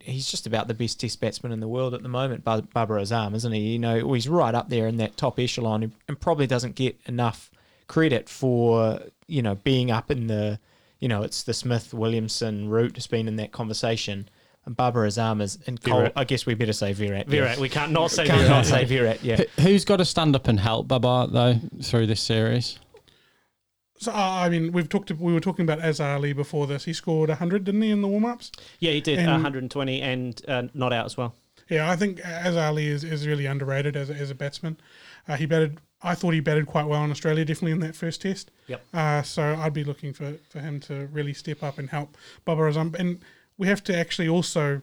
[0.00, 2.98] he's just about the best Test batsman in the world at the moment, Bar- Babar
[2.98, 3.60] Azam, isn't he?
[3.60, 7.50] You know, he's right up there in that top echelon, and probably doesn't get enough
[7.86, 10.58] credit for you know being up in the
[10.98, 14.28] you know it's the Smith Williamson Root has been in that conversation
[14.64, 16.12] and Babar Azam is in Col- Virat.
[16.16, 17.26] I guess we better say Virat.
[17.28, 17.30] yeah.
[17.30, 17.58] Virat.
[17.58, 18.50] We can't not say Can't Virat.
[18.50, 19.22] not say Virat.
[19.24, 19.36] Yeah.
[19.36, 22.78] Who- Who's got to stand up and help Babar though through this series?
[24.00, 25.10] So uh, I mean, we've talked.
[25.10, 26.84] We were talking about Azhar Ali before this.
[26.84, 28.52] He scored 100, didn't he, in the warm ups?
[28.78, 31.34] Yeah, he did And- 120 and uh, not out as well.
[31.68, 34.78] Yeah, I think Azhar Ali is, is really underrated as a, as a batsman.
[35.26, 35.78] Uh, he batted.
[36.02, 38.50] I thought he batted quite well in Australia, definitely in that first test.
[38.68, 38.84] Yep.
[38.94, 42.70] Uh, so I'd be looking for, for him to really step up and help Babar
[42.70, 42.94] Azam.
[42.94, 43.20] And
[43.56, 44.82] we have to actually also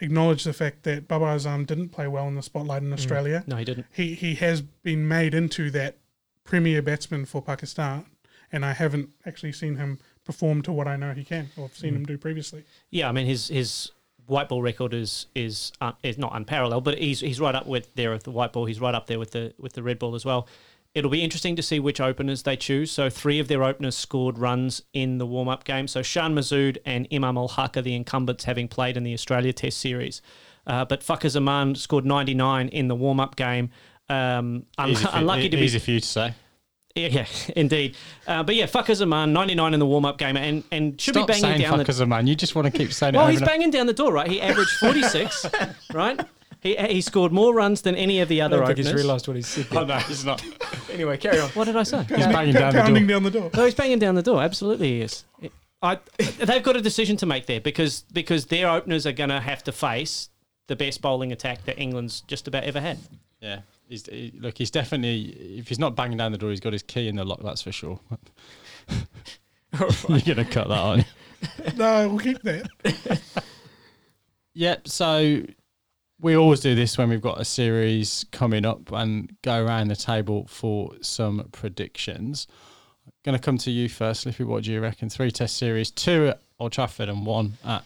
[0.00, 3.44] acknowledge the fact that Babar Azam didn't play well in the spotlight in Australia.
[3.46, 3.86] No, he didn't.
[3.92, 5.98] He he has been made into that
[6.44, 8.06] premier batsman for Pakistan,
[8.50, 11.94] and I haven't actually seen him perform to what I know he can, or seen
[11.94, 12.64] him do previously.
[12.90, 13.90] Yeah, I mean his his
[14.28, 17.94] white ball record is is uh, is not unparalleled, but he's he's right up with
[17.94, 18.66] there with the white ball.
[18.66, 20.46] He's right up there with the with the red ball as well.
[20.94, 22.90] It'll be interesting to see which openers they choose.
[22.90, 25.86] So three of their openers scored runs in the warm up game.
[25.86, 29.52] So Shan Masood and Imam Ul Haq are the incumbents, having played in the Australia
[29.52, 30.22] Test series.
[30.66, 33.70] Uh, but Fakhar Zaman scored 99 in the warm up game.
[34.08, 36.34] Um, un- Easy for, unlucky to be easy for you to say.
[36.94, 37.26] Yeah, yeah,
[37.56, 37.96] indeed.
[38.26, 41.26] Uh, but yeah, Fakir man, 99 in the warm up game and and should Stop
[41.26, 42.26] be banging saying down the fuckers a man.
[42.26, 43.32] You just want to keep saying well, it.
[43.32, 44.28] he's over and banging down the door, right?
[44.28, 45.46] He averaged 46,
[45.92, 46.20] right?
[46.60, 49.02] He, he scored more runs than any of the I other don't think he's openers.
[49.04, 49.66] realised what he said.
[49.66, 49.80] There.
[49.80, 50.42] Oh no, he's not.
[50.92, 51.50] anyway, carry on.
[51.50, 52.02] What did I say?
[52.02, 53.14] He's banging down the Pounding door.
[53.14, 53.50] down the door.
[53.54, 54.42] No, he's banging down the door.
[54.42, 55.24] Absolutely, he is.
[55.80, 59.38] I, they've got a decision to make there because because their openers are going to
[59.38, 60.28] have to face
[60.66, 62.98] the best bowling attack that England's just about ever had.
[63.40, 64.58] Yeah, he's he, look.
[64.58, 65.58] He's definitely.
[65.58, 67.40] If he's not banging down the door, he's got his key in the lock.
[67.42, 68.00] That's for sure.
[70.08, 71.04] You're gonna cut that on.
[71.76, 73.20] No, we'll keep that.
[74.58, 74.88] Yep.
[74.88, 75.42] So
[76.20, 79.94] we always do this when we've got a series coming up and go around the
[79.94, 82.48] table for some predictions.
[83.06, 84.42] I'm going to come to you first, Lippy.
[84.42, 85.10] What do you reckon?
[85.10, 87.84] Three test series, two at Old Trafford and one at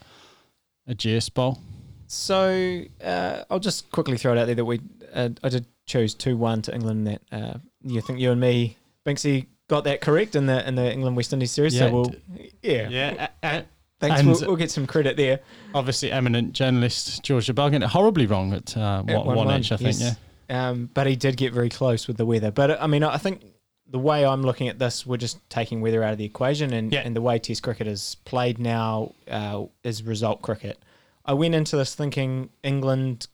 [0.88, 1.59] a Ageas Bowl.
[2.07, 4.80] So uh, I'll just quickly throw it out there that we
[5.12, 7.07] uh, I did choose two one to England.
[7.07, 8.76] That uh, you think you and me,
[9.07, 11.74] Binksy, got that correct in the in the England West Indies series.
[11.74, 12.14] Yeah, so we'll
[12.62, 13.28] yeah, Yeah.
[13.43, 13.64] a-
[14.01, 14.20] thanks.
[14.20, 15.41] and- We'll, we'll get some credit there.
[15.74, 19.72] obviously, eminent journalist George Bell getting it horribly wrong at uh, At one, one 1-1,
[19.72, 19.99] I think.
[20.01, 20.16] yes.
[20.51, 22.51] Um, but he did get very close with the weather.
[22.51, 23.43] But I mean, I think
[23.89, 26.93] the way I'm looking at this, we're just taking weather out of the equation, and,
[26.93, 27.01] Yeah.
[27.01, 30.83] and the way Test cricket is played now uh, is result cricket.
[31.24, 33.28] I went into this thinking England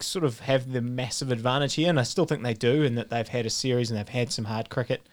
[0.00, 3.10] sort of have the massive advantage here, and I still think they do, in that
[3.10, 5.08] they've had a series and they've had some hard cricket,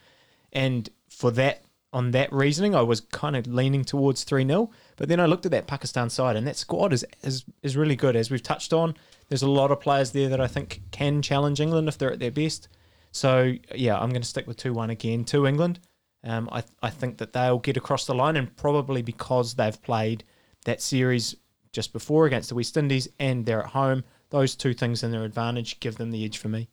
[0.51, 1.63] and for that.
[1.91, 4.71] On that reasoning, I was kind of leaning towards 3 0.
[4.95, 7.95] But then I looked at that Pakistan side, and that squad is, is, is really
[7.95, 8.15] good.
[8.15, 8.95] As we've touched on,
[9.29, 12.17] there's a lot of players there that I think can challenge England if they're at
[12.17, 12.67] their best.
[13.11, 15.81] So yeah, I'm going to stick with two one again to England.
[16.23, 20.23] Um, I I think that they'll get across the line, and probably because they've played
[20.65, 21.35] that series
[21.71, 24.03] just before against the West Indies and they're at home,
[24.33, 26.67] those two things in their advantage give them the edge for me.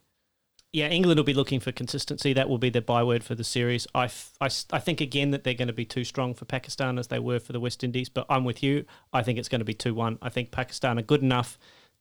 [0.73, 2.33] Yeah, England will be looking for consistency.
[2.33, 3.87] That will be their byword for the series.
[3.95, 6.45] I, f- I s- I think again that they're going to be too strong for
[6.45, 8.09] Pakistan as they were for the West Indies.
[8.09, 8.85] But I'm with you.
[9.13, 10.17] I think it's going to be two one.
[10.23, 11.59] I think Pakistan are good enough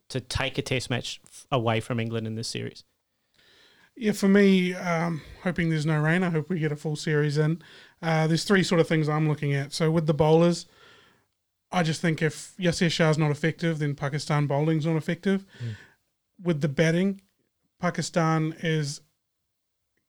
[0.10, 2.84] to take a Test match f- away from England in this series.
[3.98, 6.24] Yeah, for me, um, hoping there's no rain.
[6.24, 7.62] I hope we get a full series in.
[8.02, 9.74] Uh, there's three sort of things I'm looking at.
[9.74, 10.68] So with the bowlers,
[11.72, 15.46] I just think if Yasir Shah's not effective, then Pakistan bowling's not effective.
[15.60, 15.70] Hmm.
[16.42, 17.22] With the batting,
[17.80, 19.02] Pakistan is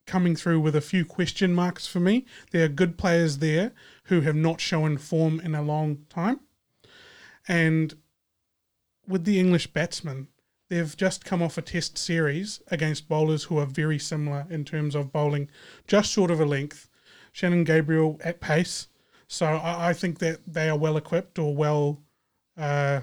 [0.06, 2.24] coming through with a few question marks for me.
[2.50, 3.72] There are good players there
[4.04, 6.40] who have not shown form in a long time.
[7.46, 7.94] And
[9.06, 10.28] with the English batsmen,
[10.68, 14.94] they've just come off a test series against bowlers who are very similar in terms
[14.94, 15.48] of bowling
[15.86, 16.88] just short of a length.
[17.32, 18.88] Shannon Gabriel at pace.
[19.32, 22.02] So I, I think that they are well equipped or well
[22.58, 23.02] uh,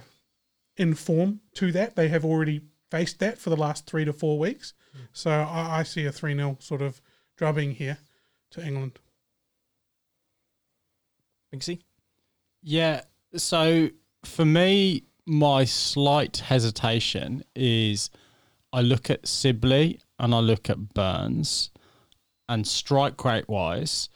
[0.75, 1.95] in form to that.
[1.95, 4.73] They have already faced that for the last three to four weeks.
[5.13, 7.01] So I, I see a 3 0 sort of
[7.37, 7.99] drubbing here
[8.51, 8.99] to England.
[11.53, 11.79] Binksy?
[12.61, 13.03] Yeah.
[13.37, 13.89] So
[14.25, 18.09] for me, my slight hesitation is
[18.73, 21.71] I look at Sibley and I look at Burns,
[22.49, 24.09] and strike rate wise,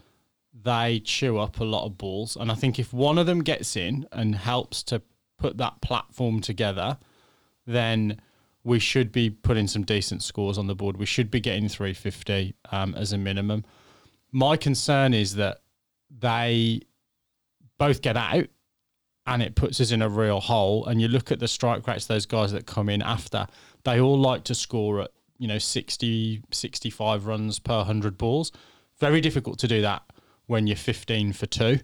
[0.63, 2.35] they chew up a lot of balls.
[2.35, 5.01] And I think if one of them gets in and helps to
[5.37, 6.97] put that platform together,
[7.65, 8.21] then
[8.63, 10.97] we should be putting some decent scores on the board.
[10.97, 13.65] We should be getting 350 um, as a minimum.
[14.31, 15.61] My concern is that
[16.09, 16.81] they
[17.77, 18.47] both get out
[19.25, 20.85] and it puts us in a real hole.
[20.85, 23.47] And you look at the strike rates, those guys that come in after,
[23.83, 28.51] they all like to score at, you know, 60, 65 runs per 100 balls.
[28.99, 30.03] Very difficult to do that
[30.51, 31.79] when you're 15 for two.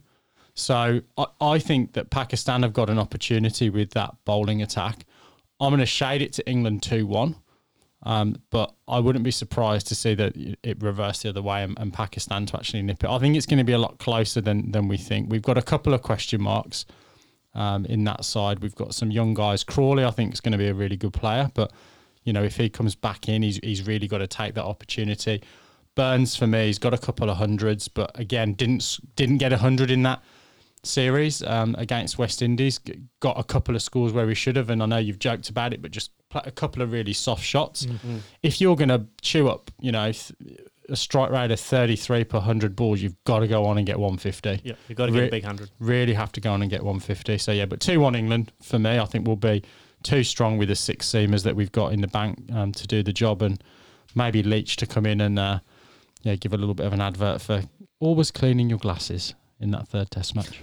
[0.53, 5.05] So I, I think that Pakistan have got an opportunity with that bowling attack.
[5.59, 7.35] I'm going to shade it to England 2 1.
[8.03, 11.77] Um, but I wouldn't be surprised to see that it reversed the other way and,
[11.79, 13.09] and, Pakistan to actually nip it.
[13.09, 15.31] I think it's going to be a lot closer than than we think.
[15.31, 16.85] We've got a couple of question marks
[17.55, 18.59] um, in that side.
[18.59, 19.63] We've got some young guys.
[19.63, 21.73] Crawley, I think, is going to be a really good player, but
[22.23, 25.41] you know if he comes back in, he's he's really got to take that opportunity.
[25.97, 29.57] Burns for me, he's got a couple of hundreds, but again, didn't didn't get a
[29.57, 30.21] hundred in that
[30.83, 32.79] series um, against West Indies.
[33.19, 35.73] Got a couple of scores where we should have, and I know you've joked about
[35.73, 37.87] it, but just a couple of really soft shots.
[37.87, 38.17] Mm-hmm.
[38.43, 40.11] If you're going to chew up, you know,
[40.89, 43.97] a strike rate of 33 per 100 balls, you've got to go on and get
[43.97, 44.61] 150.
[44.63, 45.71] Yeah, you've got to get Re- a big 100.
[45.79, 47.39] Really have to go on and get 150.
[47.39, 49.63] So, yeah, but 2 1 England for me, I think will be
[50.03, 53.01] too strong with the six seamers that we've got in the bank um, to do
[53.01, 53.41] the job.
[53.41, 53.61] And
[54.15, 55.59] maybe Leach to come in and uh,
[56.23, 57.63] yeah, give a little bit of an advert for
[57.99, 60.59] always cleaning your glasses in that third test match.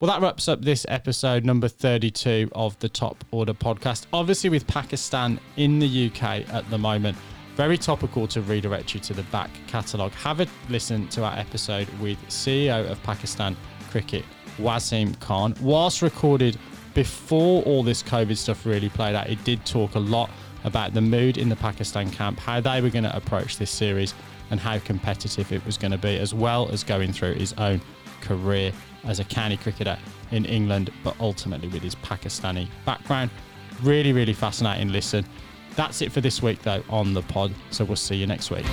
[0.00, 4.06] Well, that wraps up this episode, number 32 of the Top Order podcast.
[4.12, 7.16] Obviously, with Pakistan in the UK at the moment,
[7.56, 10.12] very topical to redirect you to the back catalogue.
[10.12, 13.56] Have a listen to our episode with CEO of Pakistan
[13.90, 14.24] Cricket,
[14.58, 15.56] Wasim Khan.
[15.60, 16.56] Whilst recorded
[16.94, 20.30] before all this COVID stuff really played out, it did talk a lot
[20.68, 24.14] about the mood in the Pakistan camp, how they were going to approach this series,
[24.50, 27.80] and how competitive it was going to be, as well as going through his own
[28.20, 28.72] career
[29.04, 29.98] as a county cricketer
[30.30, 33.30] in England, but ultimately with his Pakistani background.
[33.82, 35.24] Really, really fascinating listen.
[35.76, 37.52] That's it for this week, though, on the pod.
[37.70, 38.66] So we'll see you next week.